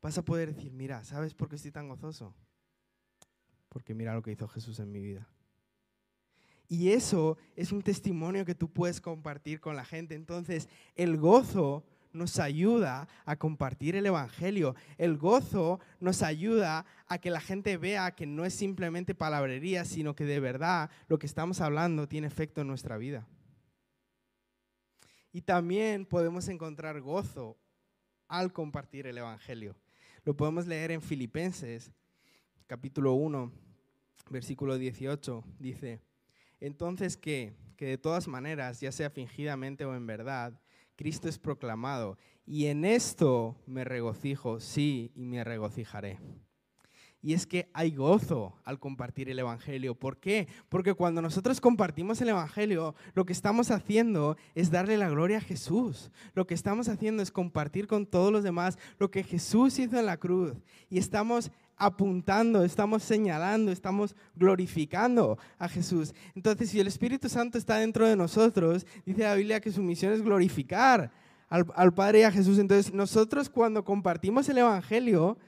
vas 0.01 0.19
a 0.19 0.25
poder 0.25 0.55
decir, 0.55 0.73
mira, 0.73 1.03
¿sabes 1.05 1.35
por 1.35 1.49
qué 1.49 1.57
estoy 1.57 1.73
tan 1.73 1.89
gozoso? 1.89 2.33
Porque 3.77 3.93
mira 3.93 4.15
lo 4.15 4.23
que 4.23 4.33
hizo 4.33 4.49
Jesús 4.49 4.81
en 4.81 4.91
mi 4.91 5.03
vida. 5.03 5.29
Y 6.67 6.93
eso 6.93 7.37
es 7.55 7.73
un 7.73 7.83
testimonio 7.83 8.47
que 8.47 8.55
tú 8.55 8.73
puedes 8.73 9.03
compartir 9.03 9.61
con 9.61 9.77
la 9.77 9.85
gente. 9.85 10.15
Entonces, 10.15 10.71
el 10.95 11.19
gozo 11.19 11.85
nos 12.15 12.39
ayuda 12.39 13.07
a 13.27 13.37
compartir 13.37 13.95
el 13.95 14.07
Evangelio. 14.07 14.75
El 14.97 15.19
gozo 15.19 15.79
nos 16.01 16.23
ayuda 16.23 16.87
a 17.07 17.19
que 17.19 17.31
la 17.31 17.43
gente 17.43 17.77
vea 17.77 18.13
que 18.13 18.25
no 18.25 18.47
es 18.47 18.55
simplemente 18.55 19.15
palabrería, 19.15 19.85
sino 19.85 20.17
que 20.17 20.25
de 20.25 20.41
verdad 20.41 20.89
lo 21.07 21.19
que 21.19 21.27
estamos 21.27 21.61
hablando 21.61 22.09
tiene 22.09 22.29
efecto 22.29 22.63
en 22.63 22.69
nuestra 22.69 22.97
vida. 22.97 23.29
Y 25.35 25.43
también 25.43 26.07
podemos 26.07 26.49
encontrar 26.49 26.99
gozo 27.03 27.59
al 28.27 28.55
compartir 28.55 29.07
el 29.07 29.19
Evangelio. 29.19 29.77
Lo 30.25 30.35
podemos 30.35 30.67
leer 30.67 30.93
en 30.93 31.03
Filipenses, 31.03 31.93
capítulo 32.67 33.13
1, 33.13 33.66
versículo 34.31 34.79
18, 34.79 35.45
dice, 35.59 36.01
entonces 36.61 37.17
que, 37.17 37.55
que 37.77 37.87
de 37.87 37.99
todas 37.99 38.29
maneras, 38.29 38.81
ya 38.81 38.93
sea 38.93 39.11
fingidamente 39.11 39.85
o 39.85 39.95
en 39.95 40.07
verdad, 40.07 40.61
Cristo 40.97 41.29
es 41.29 41.39
proclamado, 41.39 42.19
y 42.47 42.67
en 42.67 42.85
esto 42.85 43.57
me 43.67 43.85
regocijo, 43.85 44.61
sí, 44.61 45.13
y 45.15 45.25
me 45.27 45.45
regocijaré. 45.45 46.19
Y 47.23 47.33
es 47.33 47.47
que 47.47 47.69
hay 47.73 47.91
gozo 47.91 48.55
al 48.65 48.79
compartir 48.79 49.29
el 49.29 49.39
Evangelio. 49.39 49.95
¿Por 49.95 50.19
qué? 50.19 50.47
Porque 50.69 50.95
cuando 50.95 51.23
nosotros 51.23 51.61
compartimos 51.61 52.21
el 52.21 52.29
Evangelio, 52.29 52.95
lo 53.15 53.25
que 53.25 53.33
estamos 53.33 53.71
haciendo 53.71 54.37
es 54.55 54.71
darle 54.71 54.97
la 54.97 55.09
gloria 55.09 55.39
a 55.39 55.41
Jesús. 55.41 56.11
Lo 56.35 56.47
que 56.47 56.55
estamos 56.55 56.89
haciendo 56.89 57.23
es 57.23 57.33
compartir 57.33 57.87
con 57.87 58.07
todos 58.07 58.31
los 58.33 58.45
demás 58.45 58.79
lo 58.99 59.11
que 59.11 59.25
Jesús 59.25 59.79
hizo 59.79 59.99
en 59.99 60.07
la 60.07 60.19
cruz. 60.19 60.55
Y 60.89 60.99
estamos 60.99 61.51
apuntando, 61.77 62.65
estamos 62.65 63.03
señalando, 63.03 63.71
estamos 63.71 64.17
glorificando 64.35 65.39
a 65.59 65.69
Jesús. 65.69 66.15
Entonces, 66.35 66.71
si 66.71 66.81
el 66.81 66.87
Espíritu 66.87 67.29
Santo 67.29 67.59
está 67.59 67.77
dentro 67.77 68.07
de 68.07 68.17
nosotros, 68.17 68.87
dice 69.05 69.23
la 69.23 69.35
Biblia 69.35 69.61
que 69.61 69.73
su 69.73 69.83
misión 69.83 70.13
es 70.13 70.23
glorificar 70.23 71.11
al, 71.49 71.95
Padre 71.95 72.21
y 72.21 72.23
a 72.23 72.33
Jesús. 72.33 72.59
Entonces, 72.59 72.93
nosotros 72.93 73.51
cuando 73.51 73.85
compartimos 73.85 74.49
el 74.49 74.59
Evangelio, 74.59 75.39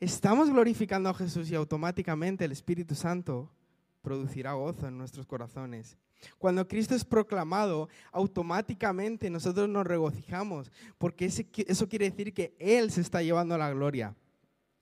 estamos 0.00 0.50
glorificando 0.50 1.08
a 1.08 1.14
Jesús 1.14 1.50
y 1.50 1.54
automáticamente 1.54 2.44
el 2.44 2.52
Espíritu 2.52 2.94
Santo 2.94 3.50
producirá 4.02 4.52
gozo 4.52 4.86
en 4.86 4.98
nuestros 4.98 5.26
corazones. 5.26 5.96
Cuando 6.38 6.66
Cristo 6.66 6.94
es 6.94 7.04
proclamado, 7.04 7.88
automáticamente 8.12 9.30
nosotros 9.30 9.68
nos 9.68 9.86
regocijamos, 9.86 10.70
porque 10.98 11.26
eso 11.26 11.88
quiere 11.88 12.10
decir 12.10 12.32
que 12.32 12.56
Él 12.58 12.90
se 12.90 13.00
está 13.00 13.22
llevando 13.22 13.58
la 13.58 13.70
gloria. 13.70 14.14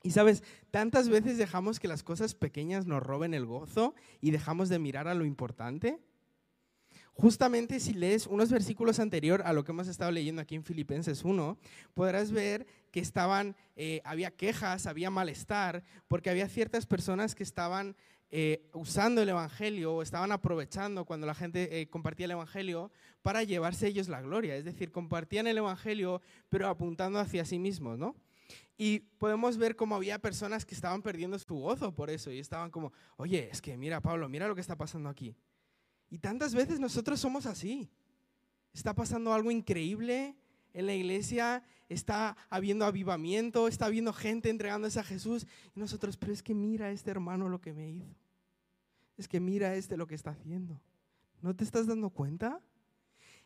Y 0.03 0.11
sabes, 0.11 0.43
tantas 0.71 1.09
veces 1.09 1.39
dejamos 1.39 1.81
que 1.81 1.89
las 1.89 2.03
cosas 2.03 2.35
pequeñas 2.35 2.87
nos 2.87 3.03
roben 3.03 3.35
el 3.35 3.47
gozo 3.47 3.95
y 4.21 4.31
dejamos 4.31 4.69
de 4.69 4.79
mirar 4.79 5.09
a 5.09 5.15
lo 5.15 5.25
importante. 5.25 5.99
Justamente 7.15 7.79
si 7.79 7.95
lees 7.95 8.27
unos 8.27 8.51
versículos 8.51 8.99
anterior 8.99 9.43
a 9.45 9.53
lo 9.53 9.65
que 9.65 9.71
hemos 9.71 9.87
estado 9.87 10.11
leyendo 10.11 10.43
aquí 10.43 10.57
en 10.57 10.65
Filipenses 10.65 11.25
1, 11.25 11.57
podrás 11.95 12.33
ver 12.33 12.67
que 12.91 12.99
estaban, 12.99 13.57
eh, 13.77 14.01
había 14.05 14.33
quejas, 14.33 14.87
había 14.87 15.11
malestar, 15.11 15.85
porque 16.09 16.31
había 16.31 16.49
ciertas 16.49 16.87
personas 16.87 17.37
que 17.37 17.45
estaban 17.45 17.97
eh, 18.31 18.69
usando 18.73 19.23
el 19.23 19.29
Evangelio 19.29 19.95
o 19.95 20.03
estaban 20.03 20.33
aprovechando 20.33 21.05
cuando 21.05 21.25
la 21.25 21.37
gente 21.37 21.81
eh, 21.81 21.87
compartía 21.89 22.25
el 22.25 22.33
Evangelio 22.33 22.91
para 23.23 23.45
llevarse 23.45 23.87
ellos 23.87 24.09
la 24.09 24.21
gloria. 24.21 24.57
Es 24.57 24.65
decir, 24.65 24.91
compartían 24.91 25.47
el 25.47 25.59
Evangelio 25.59 26.21
pero 26.49 26.67
apuntando 26.67 27.21
hacia 27.21 27.45
sí 27.45 27.61
mismos, 27.61 27.97
¿no? 27.97 28.17
Y 28.77 29.01
podemos 29.19 29.57
ver 29.57 29.77
cómo 29.77 29.95
había 29.95 30.19
personas 30.19 30.67
que 30.67 30.75
estaban 30.75 31.01
perdiendo 31.01 31.39
su 31.39 31.55
gozo 31.55 31.95
por 31.95 32.11
eso 32.11 32.33
y 32.33 32.41
estaban 32.41 32.73
como, 32.73 32.93
oye, 33.17 33.49
es 33.53 33.63
que 33.63 33.77
mira 33.77 34.01
Pablo, 34.01 34.29
mira 34.29 34.49
lo 34.49 34.57
que 34.57 34.61
está 34.61 34.77
pasando 34.77 35.09
aquí. 35.09 35.37
Y 36.15 36.19
tantas 36.19 36.55
veces 36.55 36.79
nosotros 36.79 37.19
somos 37.19 37.45
así. 37.45 37.91
Está 38.73 38.95
pasando 38.95 39.33
algo 39.33 39.51
increíble 39.51 40.37
en 40.73 40.87
la 40.87 40.95
iglesia, 40.95 41.65
está 41.89 42.37
habiendo 42.51 42.85
avivamiento, 42.85 43.67
está 43.67 43.87
habiendo 43.87 44.13
gente 44.13 44.49
entregándose 44.49 45.01
a 45.01 45.03
Jesús 45.03 45.45
y 45.75 45.81
nosotros, 45.81 46.17
pero 46.17 46.33
es 46.33 46.41
que 46.41 46.55
mira 46.55 46.93
este 46.93 47.11
hermano 47.11 47.49
lo 47.49 47.61
que 47.61 47.73
me 47.73 47.91
hizo. 47.91 48.15
Es 49.17 49.27
que 49.27 49.41
mira 49.41 49.75
este 49.75 49.97
lo 49.97 50.07
que 50.07 50.15
está 50.15 50.31
haciendo. 50.31 50.81
¿No 51.43 51.53
te 51.57 51.65
estás 51.65 51.89
dando 51.89 52.11
cuenta? 52.11 52.61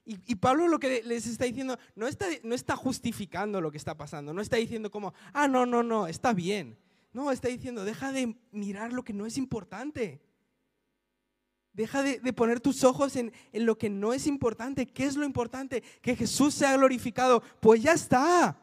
Y, 0.04 0.35
Pablo 0.35 0.68
lo 0.68 0.78
que 0.78 1.02
les 1.04 1.26
está 1.26 1.46
diciendo, 1.46 1.78
no 1.96 2.07
está, 2.07 2.26
no 2.42 2.54
está 2.54 2.76
justificando 2.76 3.62
lo 3.62 3.70
que 3.70 3.78
está 3.78 3.96
pasando, 3.96 4.35
no 4.35 4.42
está 4.42 4.59
diciendo 4.59 4.90
como, 4.90 5.14
ah, 5.33 5.48
no, 5.48 5.64
no, 5.64 5.83
no, 5.83 6.07
está 6.07 6.35
bien. 6.35 6.76
No, 7.14 7.33
está 7.33 7.48
diciendo, 7.48 7.87
deja 7.87 8.12
de 8.12 8.37
mirar 8.52 8.92
lo 8.92 9.04
que 9.04 9.14
no 9.14 9.24
es 9.24 9.38
importante. 9.38 10.20
Deja 11.72 12.02
de, 12.02 12.33
poner 12.33 12.61
tus 12.61 12.83
ojos 12.83 13.14
en, 13.16 13.33
en, 13.52 13.66
lo 13.66 13.78
que 13.78 13.88
no 13.88 14.12
es 14.12 14.26
importante. 14.26 14.87
¿Qué 14.87 15.04
es 15.04 15.16
lo 15.16 15.24
importante? 15.24 15.83
Que 16.02 16.16
Jesús 16.16 16.54
sea 16.54 16.76
glorificado. 16.76 17.42
Pues 17.61 17.83
ya 17.83 17.92
está. 17.92 18.61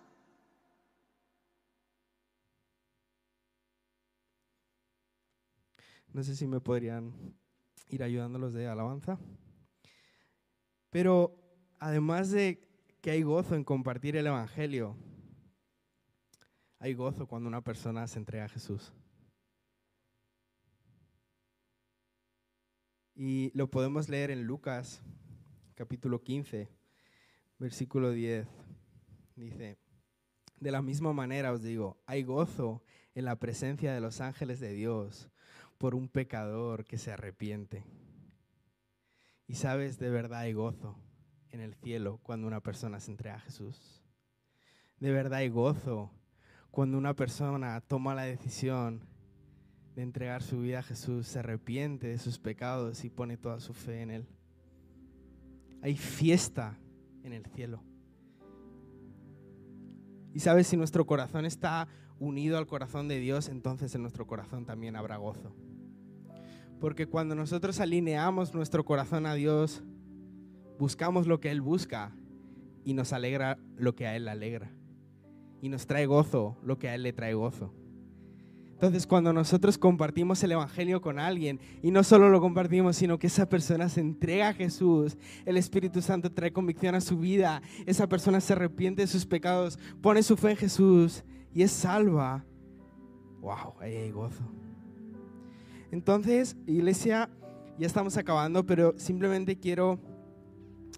No 6.11 6.23
sé 6.23 6.35
si 6.35 6.47
me 6.47 6.61
podrían 6.61 7.13
ir 7.89 8.03
ayudándolos 8.03 8.53
de 8.53 8.67
alabanza. 8.67 9.19
Pero 10.89 11.37
además 11.79 12.31
de 12.31 12.65
que 13.01 13.11
hay 13.11 13.21
gozo 13.21 13.55
en 13.55 13.63
compartir 13.63 14.15
el 14.15 14.27
Evangelio, 14.27 14.95
hay 16.79 16.93
gozo 16.93 17.27
cuando 17.27 17.49
una 17.49 17.61
persona 17.61 18.07
se 18.07 18.19
entrega 18.19 18.45
a 18.45 18.49
Jesús. 18.49 18.93
Y 23.17 23.49
lo 23.53 23.71
podemos 23.71 24.09
leer 24.09 24.29
en 24.29 24.43
Lucas 24.43 25.01
capítulo 25.75 26.21
15, 26.21 26.67
versículo 27.59 28.11
10. 28.11 28.45
Dice, 29.37 29.77
de 30.59 30.71
la 30.71 30.81
misma 30.81 31.13
manera 31.13 31.53
os 31.53 31.63
digo, 31.63 31.97
hay 32.07 32.23
gozo 32.23 32.83
en 33.13 33.23
la 33.23 33.37
presencia 33.37 33.93
de 33.93 34.01
los 34.01 34.19
ángeles 34.19 34.59
de 34.59 34.73
Dios 34.73 35.29
por 35.77 35.95
un 35.95 36.09
pecador 36.09 36.83
que 36.83 36.97
se 36.97 37.13
arrepiente. 37.13 37.85
Y 39.47 39.55
sabes, 39.55 39.97
de 39.97 40.09
verdad 40.09 40.39
hay 40.39 40.51
gozo 40.51 40.99
en 41.51 41.61
el 41.61 41.73
cielo 41.73 42.19
cuando 42.21 42.47
una 42.47 42.59
persona 42.59 42.99
se 42.99 43.11
entrega 43.11 43.35
a 43.35 43.39
Jesús. 43.39 44.03
De 44.99 45.13
verdad 45.13 45.39
hay 45.39 45.47
gozo 45.47 46.11
cuando 46.69 46.97
una 46.97 47.13
persona 47.13 47.79
toma 47.79 48.13
la 48.13 48.23
decisión 48.23 49.07
de 49.95 50.01
entregar 50.01 50.43
su 50.43 50.59
vida 50.59 50.79
a 50.79 50.83
Jesús, 50.83 51.27
se 51.27 51.39
arrepiente 51.39 52.07
de 52.07 52.17
sus 52.17 52.37
pecados 52.37 53.05
y 53.05 53.09
pone 53.09 53.37
toda 53.37 53.59
su 53.59 53.73
fe 53.73 54.01
en 54.01 54.11
Él. 54.11 54.27
Hay 55.81 55.95
fiesta 55.95 56.77
en 57.23 57.31
el 57.31 57.45
cielo. 57.45 57.81
Y 60.33 60.39
sabes, 60.41 60.67
si 60.67 60.75
nuestro 60.75 61.05
corazón 61.05 61.45
está 61.45 61.87
unido 62.19 62.57
al 62.57 62.67
corazón 62.67 63.07
de 63.07 63.19
Dios, 63.19 63.47
entonces 63.47 63.95
en 63.95 64.01
nuestro 64.01 64.27
corazón 64.27 64.65
también 64.65 64.97
habrá 64.97 65.15
gozo. 65.15 65.55
Porque 66.81 67.07
cuando 67.07 67.35
nosotros 67.35 67.79
alineamos 67.79 68.53
nuestro 68.53 68.83
corazón 68.83 69.25
a 69.25 69.33
Dios, 69.33 69.81
buscamos 70.77 71.25
lo 71.25 71.39
que 71.39 71.51
Él 71.51 71.61
busca 71.61 72.13
y 72.83 72.93
nos 72.93 73.13
alegra 73.13 73.57
lo 73.77 73.95
que 73.95 74.07
a 74.07 74.15
Él 74.17 74.25
le 74.25 74.31
alegra. 74.31 74.71
Y 75.61 75.69
nos 75.69 75.87
trae 75.87 76.05
gozo 76.05 76.57
lo 76.63 76.77
que 76.77 76.89
a 76.89 76.95
Él 76.95 77.03
le 77.03 77.13
trae 77.13 77.33
gozo. 77.33 77.73
Entonces 78.75 79.07
cuando 79.07 79.31
nosotros 79.31 79.77
compartimos 79.77 80.43
el 80.43 80.51
Evangelio 80.51 80.99
con 80.99 81.17
alguien 81.17 81.61
y 81.81 81.91
no 81.91 82.03
solo 82.03 82.29
lo 82.29 82.41
compartimos, 82.41 82.97
sino 82.97 83.17
que 83.17 83.27
esa 83.27 83.47
persona 83.47 83.87
se 83.87 84.01
entrega 84.01 84.49
a 84.49 84.53
Jesús, 84.53 85.17
el 85.45 85.55
Espíritu 85.55 86.01
Santo 86.01 86.29
trae 86.29 86.51
convicción 86.51 86.93
a 86.93 86.99
su 86.99 87.17
vida, 87.17 87.61
esa 87.85 88.09
persona 88.09 88.41
se 88.41 88.51
arrepiente 88.51 89.01
de 89.01 89.07
sus 89.07 89.25
pecados, 89.25 89.79
pone 90.01 90.21
su 90.23 90.35
fe 90.35 90.51
en 90.51 90.57
Jesús 90.57 91.23
y 91.53 91.63
es 91.63 91.71
salva. 91.71 92.43
¡Wow! 93.39 93.75
Ahí 93.79 93.95
hay 93.95 94.11
gozo. 94.11 94.43
Entonces, 95.91 96.57
iglesia, 96.67 97.29
ya 97.79 97.87
estamos 97.87 98.17
acabando, 98.17 98.65
pero 98.65 98.93
simplemente 98.97 99.57
quiero 99.57 99.99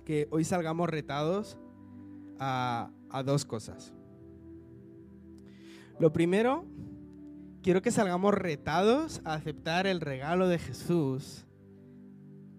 que 0.04 0.28
hoy 0.32 0.44
salgamos 0.44 0.90
retados 0.90 1.60
a, 2.40 2.90
a 3.12 3.22
dos 3.22 3.46
cosas. 3.46 3.94
Lo 6.00 6.12
primero 6.12 6.66
quiero 7.68 7.82
que 7.82 7.92
salgamos 7.92 8.34
retados 8.34 9.20
a 9.26 9.34
aceptar 9.34 9.88
el 9.88 10.00
regalo 10.00 10.48
de 10.48 10.58
Jesús 10.58 11.46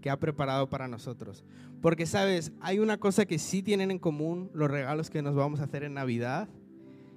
que 0.03 0.11
ha 0.11 0.21
preparado 0.21 0.69
para 0.69 0.87
nosotros. 0.87 1.47
Porque, 1.81 2.05
sabes, 2.05 2.53
hay 2.61 2.79
una 2.79 2.99
cosa 2.99 3.25
que 3.25 3.39
sí 3.39 3.63
tienen 3.63 3.91
en 3.91 4.01
común 4.01 4.51
los 4.53 4.71
regalos 4.71 5.09
que 5.09 5.23
nos 5.23 5.35
vamos 5.35 5.61
a 5.61 5.65
hacer 5.65 5.83
en 5.83 5.95
Navidad 5.95 6.51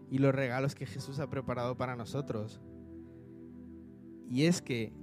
y 0.09 0.19
los 0.19 0.33
regalos 0.33 0.73
que 0.73 0.85
Jesús 0.85 1.19
ha 1.19 1.29
preparado 1.29 1.75
para 1.75 1.97
nosotros. 1.97 2.61
Y 4.29 4.45
es 4.45 4.61
que 4.61 4.93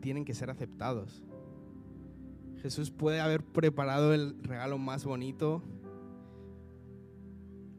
tienen 0.00 0.24
que 0.24 0.34
ser 0.34 0.50
aceptados. 0.50 1.22
Jesús 2.60 2.90
puede 2.90 3.20
haber 3.20 3.44
preparado 3.44 4.14
el 4.14 4.34
regalo 4.42 4.78
más 4.78 5.04
bonito, 5.04 5.62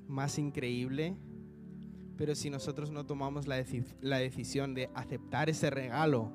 más 0.08 0.39
increíble, 0.39 1.17
pero 2.23 2.36
si 2.36 2.49
nosotros 2.49 2.89
no 2.89 3.05
tomamos 3.05 3.47
la, 3.47 3.57
decisión 3.57 4.73
de 4.73 4.89
aceptar 4.93 5.49
ese 5.49 5.69
regalo 5.69 6.31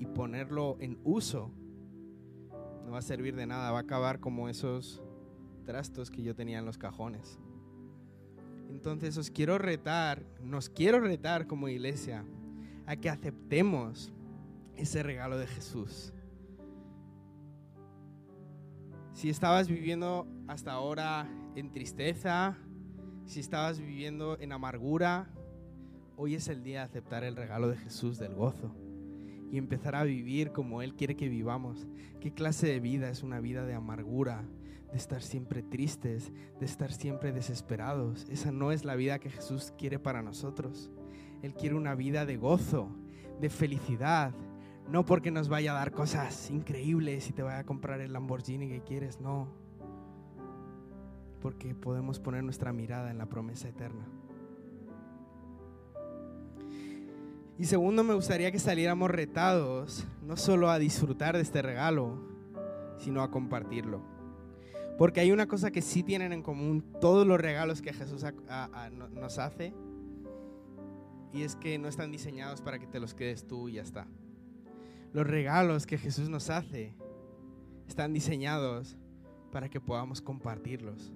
y 0.00 0.06
ponerlo 0.06 0.76
en 0.80 0.98
uso, 1.04 1.52
no 2.84 2.90
va 2.90 2.98
a 2.98 3.02
servir 3.02 3.36
de 3.36 3.46
nada, 3.46 3.70
va 3.70 3.78
a 3.78 3.82
acabar 3.82 4.18
como 4.18 4.48
esos 4.48 5.04
trastos 5.66 6.10
que 6.10 6.24
yo 6.24 6.34
tenía 6.34 6.58
en 6.58 6.64
los 6.64 6.78
cajones. 6.78 7.38
Entonces 8.68 9.16
os 9.16 9.30
quiero 9.30 9.56
retar, 9.56 10.26
nos 10.42 10.68
quiero 10.68 10.98
retar 10.98 11.46
como 11.46 11.68
iglesia 11.68 12.24
a 12.84 12.96
que 12.96 13.08
aceptemos 13.08 14.12
ese 14.74 15.04
regalo 15.04 15.38
de 15.38 15.46
Jesús. 15.46 16.12
Si 19.12 19.30
estabas 19.30 19.68
viviendo 19.68 20.26
hasta 20.48 20.72
ahora 20.72 21.30
en 21.54 21.70
tristeza, 21.70 22.58
si 23.26 23.40
estabas 23.40 23.78
viviendo 23.78 24.38
en 24.38 24.52
amargura, 24.52 25.30
hoy 26.16 26.34
es 26.34 26.48
el 26.48 26.62
día 26.62 26.80
de 26.80 26.84
aceptar 26.84 27.24
el 27.24 27.36
regalo 27.36 27.68
de 27.68 27.76
Jesús 27.76 28.18
del 28.18 28.34
gozo 28.34 28.74
y 29.50 29.58
empezar 29.58 29.94
a 29.94 30.04
vivir 30.04 30.52
como 30.52 30.82
Él 30.82 30.94
quiere 30.94 31.16
que 31.16 31.28
vivamos. 31.28 31.86
¿Qué 32.20 32.32
clase 32.32 32.66
de 32.66 32.80
vida 32.80 33.08
es 33.08 33.22
una 33.22 33.40
vida 33.40 33.64
de 33.64 33.74
amargura, 33.74 34.44
de 34.90 34.98
estar 34.98 35.22
siempre 35.22 35.62
tristes, 35.62 36.32
de 36.60 36.66
estar 36.66 36.92
siempre 36.92 37.32
desesperados? 37.32 38.26
Esa 38.28 38.52
no 38.52 38.72
es 38.72 38.84
la 38.84 38.94
vida 38.94 39.18
que 39.18 39.30
Jesús 39.30 39.72
quiere 39.78 39.98
para 39.98 40.22
nosotros. 40.22 40.90
Él 41.42 41.54
quiere 41.54 41.74
una 41.76 41.94
vida 41.94 42.26
de 42.26 42.36
gozo, 42.36 42.88
de 43.40 43.50
felicidad, 43.50 44.34
no 44.88 45.04
porque 45.06 45.30
nos 45.30 45.48
vaya 45.48 45.72
a 45.72 45.78
dar 45.78 45.92
cosas 45.92 46.50
increíbles 46.50 47.28
y 47.30 47.32
te 47.32 47.42
vaya 47.42 47.60
a 47.60 47.64
comprar 47.64 48.00
el 48.00 48.12
Lamborghini 48.12 48.68
que 48.68 48.82
quieres, 48.82 49.20
no 49.20 49.63
porque 51.44 51.74
podemos 51.74 52.18
poner 52.20 52.42
nuestra 52.42 52.72
mirada 52.72 53.10
en 53.10 53.18
la 53.18 53.26
promesa 53.26 53.68
eterna. 53.68 54.06
Y 57.58 57.66
segundo, 57.66 58.02
me 58.02 58.14
gustaría 58.14 58.50
que 58.50 58.58
saliéramos 58.58 59.10
retados, 59.10 60.06
no 60.22 60.38
solo 60.38 60.70
a 60.70 60.78
disfrutar 60.78 61.36
de 61.36 61.42
este 61.42 61.60
regalo, 61.60 62.18
sino 62.96 63.22
a 63.22 63.30
compartirlo. 63.30 64.00
Porque 64.96 65.20
hay 65.20 65.32
una 65.32 65.46
cosa 65.46 65.70
que 65.70 65.82
sí 65.82 66.02
tienen 66.02 66.32
en 66.32 66.42
común 66.42 66.82
todos 66.98 67.26
los 67.26 67.38
regalos 67.38 67.82
que 67.82 67.92
Jesús 67.92 68.24
nos 69.12 69.38
hace, 69.38 69.74
y 71.30 71.42
es 71.42 71.56
que 71.56 71.76
no 71.76 71.88
están 71.88 72.10
diseñados 72.10 72.62
para 72.62 72.78
que 72.78 72.86
te 72.86 73.00
los 73.00 73.12
quedes 73.12 73.46
tú 73.46 73.68
y 73.68 73.74
ya 73.74 73.82
está. 73.82 74.06
Los 75.12 75.26
regalos 75.26 75.84
que 75.84 75.98
Jesús 75.98 76.30
nos 76.30 76.48
hace 76.48 76.94
están 77.86 78.14
diseñados 78.14 78.96
para 79.52 79.68
que 79.68 79.78
podamos 79.78 80.22
compartirlos 80.22 81.12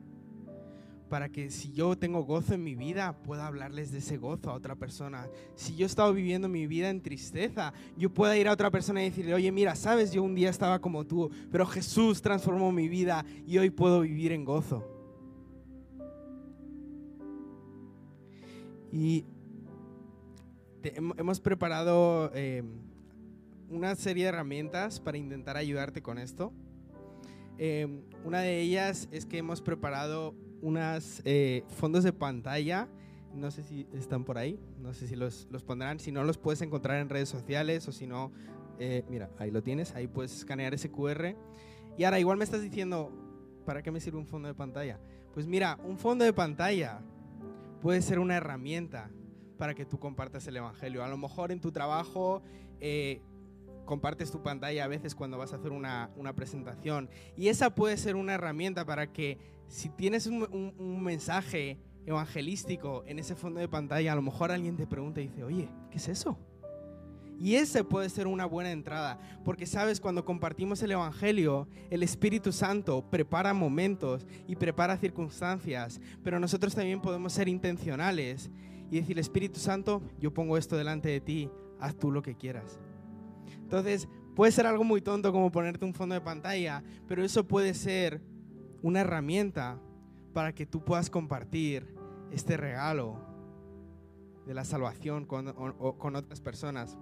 para 1.08 1.28
que 1.28 1.50
si 1.50 1.72
yo 1.72 1.96
tengo 1.96 2.22
gozo 2.24 2.54
en 2.54 2.62
mi 2.62 2.74
vida, 2.74 3.16
pueda 3.22 3.46
hablarles 3.46 3.90
de 3.90 3.98
ese 3.98 4.16
gozo 4.16 4.50
a 4.50 4.54
otra 4.54 4.76
persona. 4.76 5.28
Si 5.54 5.74
yo 5.76 5.84
he 5.84 5.86
estado 5.86 6.12
viviendo 6.12 6.48
mi 6.48 6.66
vida 6.66 6.90
en 6.90 7.02
tristeza, 7.02 7.72
yo 7.96 8.12
pueda 8.12 8.36
ir 8.36 8.48
a 8.48 8.52
otra 8.52 8.70
persona 8.70 9.02
y 9.02 9.10
decirle, 9.10 9.34
oye, 9.34 9.50
mira, 9.50 9.74
sabes, 9.74 10.12
yo 10.12 10.22
un 10.22 10.34
día 10.34 10.50
estaba 10.50 10.80
como 10.80 11.06
tú, 11.06 11.30
pero 11.50 11.66
Jesús 11.66 12.22
transformó 12.22 12.72
mi 12.72 12.88
vida 12.88 13.24
y 13.46 13.58
hoy 13.58 13.70
puedo 13.70 14.00
vivir 14.00 14.32
en 14.32 14.44
gozo. 14.44 14.84
Y 18.92 19.24
hemos 20.82 21.40
preparado 21.40 22.30
eh, 22.34 22.62
una 23.68 23.94
serie 23.96 24.24
de 24.24 24.28
herramientas 24.30 25.00
para 25.00 25.18
intentar 25.18 25.56
ayudarte 25.56 26.02
con 26.02 26.18
esto. 26.18 26.52
Eh, 27.58 28.02
una 28.24 28.40
de 28.40 28.60
ellas 28.60 29.08
es 29.10 29.26
que 29.26 29.38
hemos 29.38 29.60
preparado 29.60 30.34
unas 30.62 31.22
eh, 31.24 31.64
fondos 31.68 32.04
de 32.04 32.12
pantalla. 32.12 32.88
No 33.34 33.50
sé 33.50 33.62
si 33.62 33.86
están 33.92 34.24
por 34.24 34.38
ahí, 34.38 34.58
no 34.80 34.94
sé 34.94 35.06
si 35.06 35.14
los, 35.14 35.46
los 35.50 35.62
pondrán. 35.62 36.00
Si 36.00 36.10
no, 36.10 36.24
los 36.24 36.38
puedes 36.38 36.62
encontrar 36.62 37.00
en 37.00 37.08
redes 37.08 37.28
sociales 37.28 37.86
o 37.86 37.92
si 37.92 38.06
no, 38.06 38.32
eh, 38.78 39.04
mira, 39.08 39.30
ahí 39.38 39.50
lo 39.50 39.62
tienes, 39.62 39.94
ahí 39.94 40.06
puedes 40.06 40.34
escanear 40.34 40.74
ese 40.74 40.90
QR. 40.90 41.34
Y 41.96 42.04
ahora, 42.04 42.20
igual 42.20 42.38
me 42.38 42.44
estás 42.44 42.62
diciendo, 42.62 43.12
¿para 43.66 43.82
qué 43.82 43.90
me 43.90 44.00
sirve 44.00 44.18
un 44.18 44.26
fondo 44.26 44.48
de 44.48 44.54
pantalla? 44.54 44.98
Pues 45.34 45.46
mira, 45.46 45.78
un 45.84 45.98
fondo 45.98 46.24
de 46.24 46.32
pantalla 46.32 47.00
puede 47.80 48.02
ser 48.02 48.18
una 48.18 48.36
herramienta 48.36 49.10
para 49.58 49.74
que 49.74 49.84
tú 49.84 49.98
compartas 49.98 50.46
el 50.46 50.56
Evangelio. 50.56 51.04
A 51.04 51.08
lo 51.08 51.18
mejor 51.18 51.52
en 51.52 51.60
tu 51.60 51.70
trabajo 51.72 52.42
eh, 52.80 53.20
compartes 53.88 54.30
tu 54.30 54.42
pantalla 54.42 54.84
a 54.84 54.86
veces 54.86 55.14
cuando 55.14 55.38
vas 55.38 55.54
a 55.54 55.56
hacer 55.56 55.72
una, 55.72 56.10
una, 56.14 56.34
presentación. 56.34 57.08
Y 57.38 57.48
esa 57.48 57.74
puede 57.74 57.96
ser 57.96 58.16
una 58.16 58.34
herramienta 58.34 58.84
para 58.84 59.10
que 59.10 59.38
si 59.66 59.88
tienes 59.88 60.26
un, 60.26 61.02
mensaje 61.02 61.78
evangelístico 62.04 63.02
en 63.06 63.18
ese 63.18 63.34
fondo 63.34 63.60
de 63.60 63.66
pantalla, 63.66 64.12
a 64.12 64.14
lo 64.14 64.20
mejor 64.20 64.52
alguien 64.52 64.76
te 64.76 64.86
pregunta 64.86 65.22
y 65.22 65.28
dice, 65.28 65.42
oye, 65.42 65.70
¿qué 65.90 65.96
es 65.96 66.06
eso? 66.08 66.38
Y 67.40 67.54
ese 67.54 67.82
puede 67.82 68.10
ser 68.10 68.26
una 68.26 68.44
buena 68.44 68.72
entrada, 68.72 69.18
porque 69.42 69.64
sabes, 69.64 70.00
cuando 70.00 70.24
compartimos 70.24 70.82
el 70.82 70.90
Evangelio, 70.90 71.66
el 71.88 72.02
Espíritu 72.02 72.52
Santo 72.52 73.08
prepara 73.10 73.54
momentos 73.54 74.26
y 74.46 74.56
prepara 74.56 74.98
circunstancias, 74.98 75.98
pero 76.22 76.38
nosotros 76.38 76.74
también 76.74 77.00
podemos 77.00 77.32
ser 77.32 77.48
intencionales 77.48 78.50
y 78.90 79.00
decir, 79.00 79.18
Espíritu 79.18 79.60
Santo, 79.60 80.02
yo 80.20 80.34
pongo 80.34 80.58
esto 80.58 80.76
delante 80.76 81.08
de 81.08 81.20
ti, 81.20 81.50
haz 81.80 81.96
tú 81.96 82.10
lo 82.10 82.20
que 82.20 82.34
quieras. 82.34 82.78
Entonces, 83.68 84.08
puede 84.34 84.50
ser 84.50 84.66
algo 84.66 84.82
muy 84.82 85.02
tonto 85.02 85.30
como 85.30 85.52
ponerte 85.52 85.84
un 85.84 85.92
fondo 85.92 86.14
de 86.14 86.22
pantalla, 86.22 86.82
pero 87.06 87.22
eso 87.22 87.46
puede 87.46 87.74
ser 87.74 88.22
una 88.80 89.00
herramienta 89.00 89.78
para 90.32 90.54
que 90.54 90.64
tú 90.64 90.82
puedas 90.82 91.10
compartir 91.10 91.94
este 92.32 92.56
regalo 92.56 93.20
de 94.46 94.54
la 94.54 94.64
salvación 94.64 95.26
con, 95.26 95.48
otras 96.16 96.40
personas. 96.40 96.96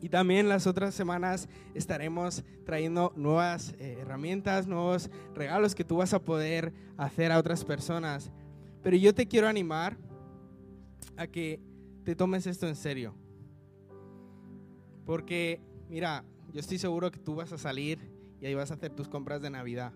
Y 0.00 0.08
también 0.08 0.48
las 0.48 0.68
otras 0.68 0.94
semanas 0.94 1.48
estaremos 1.74 2.44
trayendo 2.64 3.12
nuevas 3.16 3.74
eh, 3.80 3.98
herramientas, 4.00 4.68
nuevos 4.68 5.10
regalos 5.34 5.74
que 5.74 5.82
tú 5.82 5.96
vas 5.96 6.14
a 6.14 6.22
poder 6.22 6.72
hacer 6.96 7.32
a 7.32 7.38
otras 7.38 7.64
personas. 7.64 8.30
Pero 8.84 8.96
yo 8.96 9.12
te 9.12 9.26
quiero 9.26 9.48
animar 9.48 9.96
a 11.16 11.26
que 11.26 11.60
te 12.04 12.14
tomes 12.14 12.46
esto 12.46 12.68
en 12.68 12.76
serio. 12.76 13.16
Porque, 15.04 15.60
mira, 15.88 16.24
yo 16.52 16.60
estoy 16.60 16.78
seguro 16.78 17.10
que 17.10 17.18
tú 17.18 17.34
vas 17.34 17.52
a 17.52 17.58
salir 17.58 17.98
y 18.40 18.46
ahí 18.46 18.54
vas 18.54 18.70
a 18.70 18.74
hacer 18.74 18.92
tus 18.92 19.08
compras 19.08 19.42
de 19.42 19.50
Navidad. 19.50 19.92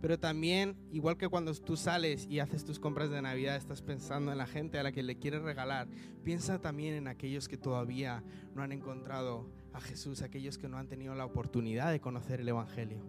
Pero 0.00 0.18
también, 0.18 0.76
igual 0.90 1.16
que 1.16 1.28
cuando 1.28 1.54
tú 1.54 1.76
sales 1.76 2.26
y 2.28 2.40
haces 2.40 2.64
tus 2.64 2.80
compras 2.80 3.08
de 3.10 3.22
Navidad, 3.22 3.54
estás 3.54 3.82
pensando 3.82 4.32
en 4.32 4.38
la 4.38 4.48
gente 4.48 4.78
a 4.78 4.82
la 4.82 4.90
que 4.90 5.04
le 5.04 5.16
quieres 5.16 5.42
regalar. 5.42 5.86
Piensa 6.24 6.60
también 6.60 6.94
en 6.94 7.06
aquellos 7.06 7.46
que 7.46 7.56
todavía 7.56 8.24
no 8.52 8.62
han 8.62 8.72
encontrado 8.72 9.48
a 9.72 9.80
Jesús, 9.80 10.22
aquellos 10.22 10.58
que 10.58 10.68
no 10.68 10.76
han 10.76 10.88
tenido 10.88 11.14
la 11.14 11.24
oportunidad 11.24 11.92
de 11.92 12.00
conocer 12.00 12.40
el 12.40 12.48
Evangelio. 12.48 13.00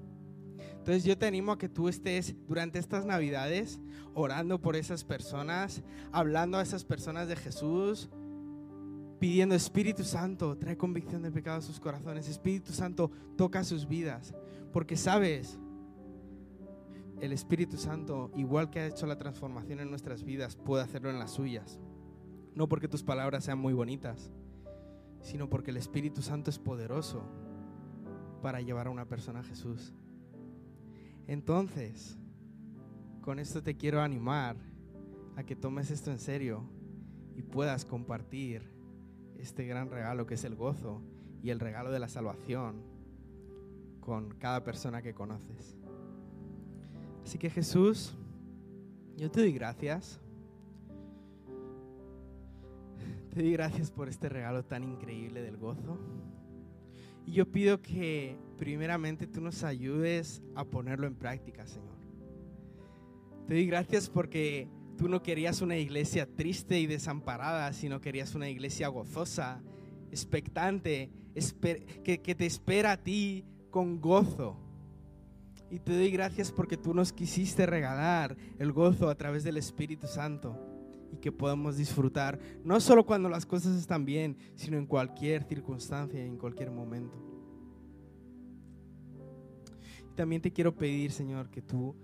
Entonces 0.77 1.03
yo 1.03 1.17
te 1.17 1.25
animo 1.25 1.53
a 1.53 1.57
que 1.57 1.67
tú 1.67 1.89
estés 1.89 2.35
durante 2.47 2.77
estas 2.77 3.05
Navidades 3.05 3.79
orando 4.13 4.61
por 4.61 4.75
esas 4.75 5.03
personas, 5.03 5.81
hablando 6.11 6.59
a 6.59 6.61
esas 6.61 6.85
personas 6.85 7.27
de 7.27 7.35
Jesús, 7.35 8.11
pidiendo 9.24 9.55
Espíritu 9.55 10.03
Santo, 10.03 10.57
trae 10.57 10.76
convicción 10.76 11.21
de 11.21 11.32
pecado 11.32 11.59
a 11.59 11.61
sus 11.61 11.80
corazones. 11.80 12.28
Espíritu 12.28 12.74
Santo, 12.74 13.09
toca 13.38 13.63
sus 13.63 13.88
vidas. 13.88 14.36
Porque 14.74 14.97
sabes, 14.97 15.57
el 17.21 17.32
Espíritu 17.32 17.78
Santo, 17.78 18.32
igual 18.36 18.69
que 18.69 18.82
ha 18.82 18.88
hecho 18.88 19.07
la 19.07 19.17
transformación 19.17 19.80
en 19.80 19.89
nuestras 19.89 20.26
vidas, 20.26 20.57
puede 20.57 20.84
hacerlo 20.84 21.09
en 21.09 21.19
las 21.19 21.32
suyas. 21.32 21.80
No 22.53 22.67
porque 22.67 22.89
tus 22.89 23.01
palabras 23.01 23.45
sean 23.45 23.59
muy 23.59 23.71
bonitas, 23.71 24.30
sino 25.21 25.49
porque 25.49 25.71
el 25.71 25.78
Espíritu 25.78 26.21
Santo 26.21 26.49
es 26.49 26.59
poderoso 26.59 27.24
para 28.41 28.59
llevar 28.59 28.88
a 28.88 28.89
una 28.89 29.07
persona 29.07 29.39
a 29.39 29.43
Jesús. 29.43 29.93
Entonces, 31.28 32.17
con 33.21 33.39
esto 33.39 33.63
te 33.63 33.78
quiero 33.78 34.01
animar 34.01 34.57
a 35.38 35.45
que 35.45 35.55
tomes 35.55 35.91
esto 35.91 36.11
en 36.11 36.19
serio 36.19 36.65
y 37.38 37.41
puedas 37.41 37.86
compartir 37.86 38.72
este 39.43 39.65
gran 39.65 39.89
regalo 39.89 40.25
que 40.25 40.35
es 40.35 40.43
el 40.43 40.55
gozo 40.55 41.01
y 41.41 41.49
el 41.49 41.59
regalo 41.59 41.91
de 41.91 41.99
la 41.99 42.07
salvación 42.07 42.81
con 43.99 44.29
cada 44.35 44.63
persona 44.63 45.01
que 45.01 45.13
conoces. 45.13 45.77
Así 47.23 47.37
que 47.37 47.49
Jesús, 47.49 48.15
yo 49.17 49.29
te 49.29 49.41
doy 49.41 49.53
gracias. 49.53 50.19
Te 53.33 53.41
doy 53.41 53.53
gracias 53.53 53.91
por 53.91 54.09
este 54.09 54.29
regalo 54.29 54.63
tan 54.63 54.83
increíble 54.83 55.41
del 55.41 55.57
gozo. 55.57 55.97
Y 57.25 57.33
yo 57.33 57.49
pido 57.49 57.81
que 57.81 58.37
primeramente 58.57 59.27
tú 59.27 59.41
nos 59.41 59.63
ayudes 59.63 60.41
a 60.55 60.65
ponerlo 60.65 61.07
en 61.07 61.15
práctica, 61.15 61.65
Señor. 61.65 61.97
Te 63.47 63.55
doy 63.55 63.65
gracias 63.65 64.09
porque 64.09 64.67
tú 64.97 65.07
no 65.09 65.23
querías 65.23 65.61
una 65.61 65.77
iglesia 65.77 66.27
triste 66.35 66.79
y 66.79 66.87
desamparada, 66.87 67.71
sino 67.73 68.01
querías 68.01 68.35
una 68.35 68.49
iglesia 68.49 68.87
gozosa, 68.87 69.61
expectante, 70.11 71.09
que, 72.03 72.21
que 72.21 72.35
te 72.35 72.45
espera 72.45 72.93
a 72.93 72.97
ti 72.97 73.45
con 73.69 73.99
gozo. 73.99 74.57
Y 75.69 75.79
te 75.79 75.93
doy 75.93 76.11
gracias 76.11 76.51
porque 76.51 76.77
tú 76.77 76.93
nos 76.93 77.11
quisiste 77.11 77.65
regalar 77.65 78.37
el 78.59 78.71
gozo 78.71 79.09
a 79.09 79.15
través 79.15 79.43
del 79.43 79.57
Espíritu 79.57 80.07
Santo 80.07 80.59
y 81.11 81.17
que 81.17 81.31
podamos 81.31 81.77
disfrutar, 81.77 82.39
no 82.63 82.79
solo 82.79 83.05
cuando 83.05 83.29
las 83.29 83.45
cosas 83.45 83.75
están 83.77 84.05
bien, 84.05 84.37
sino 84.55 84.77
en 84.77 84.85
cualquier 84.85 85.43
circunstancia 85.43 86.23
y 86.23 86.27
en 86.27 86.37
cualquier 86.37 86.71
momento. 86.71 87.17
También 90.15 90.41
te 90.41 90.51
quiero 90.51 90.75
pedir, 90.75 91.11
Señor, 91.11 91.49
que 91.49 91.61
tú 91.61 91.95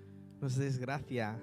nos 0.41 0.55
des 0.55 0.79
gracia 0.79 1.39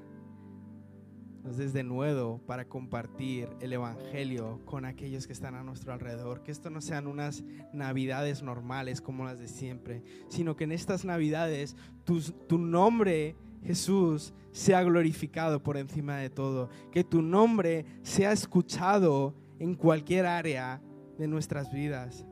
desde 1.55 1.84
nuevo 1.84 2.40
para 2.47 2.68
compartir 2.68 3.49
el 3.61 3.72
Evangelio 3.72 4.61
con 4.64 4.84
aquellos 4.84 5.26
que 5.26 5.32
están 5.32 5.55
a 5.55 5.62
nuestro 5.62 5.92
alrededor. 5.92 6.42
Que 6.42 6.51
esto 6.51 6.70
no 6.70 6.80
sean 6.80 7.07
unas 7.07 7.44
navidades 7.72 8.42
normales 8.42 9.01
como 9.01 9.24
las 9.24 9.38
de 9.38 9.49
siempre, 9.49 10.03
sino 10.28 10.57
que 10.57 10.64
en 10.64 10.72
estas 10.72 11.05
navidades 11.05 11.76
tu, 12.05 12.20
tu 12.20 12.59
nombre, 12.59 13.36
Jesús, 13.62 14.34
sea 14.51 14.82
glorificado 14.82 15.62
por 15.62 15.76
encima 15.76 16.16
de 16.16 16.30
todo. 16.30 16.68
Que 16.90 17.05
tu 17.05 17.22
nombre 17.22 17.84
sea 18.03 18.32
escuchado 18.32 19.34
en 19.61 19.74
cualquier 19.74 20.26
área 20.26 20.82
de 21.18 21.28
nuestras 21.28 21.72
vidas 21.72 22.26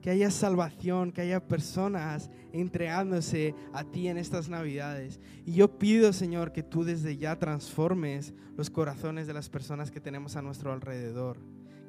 que 0.00 0.10
haya 0.10 0.30
salvación, 0.30 1.12
que 1.12 1.22
haya 1.22 1.46
personas 1.46 2.30
entregándose 2.52 3.54
a 3.72 3.84
ti 3.84 4.08
en 4.08 4.18
estas 4.18 4.48
navidades. 4.48 5.20
Y 5.44 5.52
yo 5.52 5.78
pido, 5.78 6.12
Señor, 6.12 6.52
que 6.52 6.62
tú 6.62 6.84
desde 6.84 7.16
ya 7.16 7.38
transformes 7.38 8.32
los 8.56 8.70
corazones 8.70 9.26
de 9.26 9.34
las 9.34 9.48
personas 9.48 9.90
que 9.90 10.00
tenemos 10.00 10.36
a 10.36 10.42
nuestro 10.42 10.72
alrededor, 10.72 11.38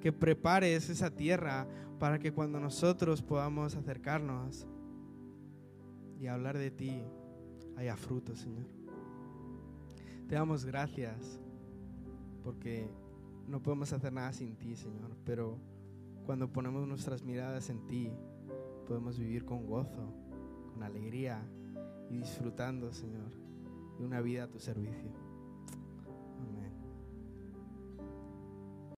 que 0.01 0.11
prepares 0.11 0.89
esa 0.89 1.11
tierra 1.11 1.67
para 1.99 2.19
que 2.19 2.31
cuando 2.31 2.59
nosotros 2.59 3.21
podamos 3.21 3.75
acercarnos 3.75 4.65
y 6.19 6.27
hablar 6.27 6.57
de 6.57 6.71
ti, 6.71 7.03
haya 7.77 7.95
fruto, 7.95 8.35
Señor. 8.35 8.65
Te 10.27 10.35
damos 10.35 10.65
gracias 10.65 11.39
porque 12.43 12.89
no 13.47 13.61
podemos 13.61 13.91
hacer 13.93 14.13
nada 14.13 14.31
sin 14.31 14.55
ti, 14.55 14.75
Señor, 14.75 15.15
pero 15.25 15.57
cuando 16.29 16.53
ponemos 16.53 16.87
nuestras 16.87 17.23
miradas 17.23 17.71
en 17.71 17.87
ti, 17.87 18.11
podemos 18.87 19.17
vivir 19.17 19.45
con 19.45 19.65
gozo, 19.65 20.13
con 20.71 20.83
alegría 20.83 21.41
y 22.07 22.17
disfrutando, 22.19 22.93
Señor, 22.93 23.31
de 23.97 24.05
una 24.05 24.21
vida 24.21 24.43
a 24.43 24.47
tu 24.47 24.59
servicio. 24.59 25.11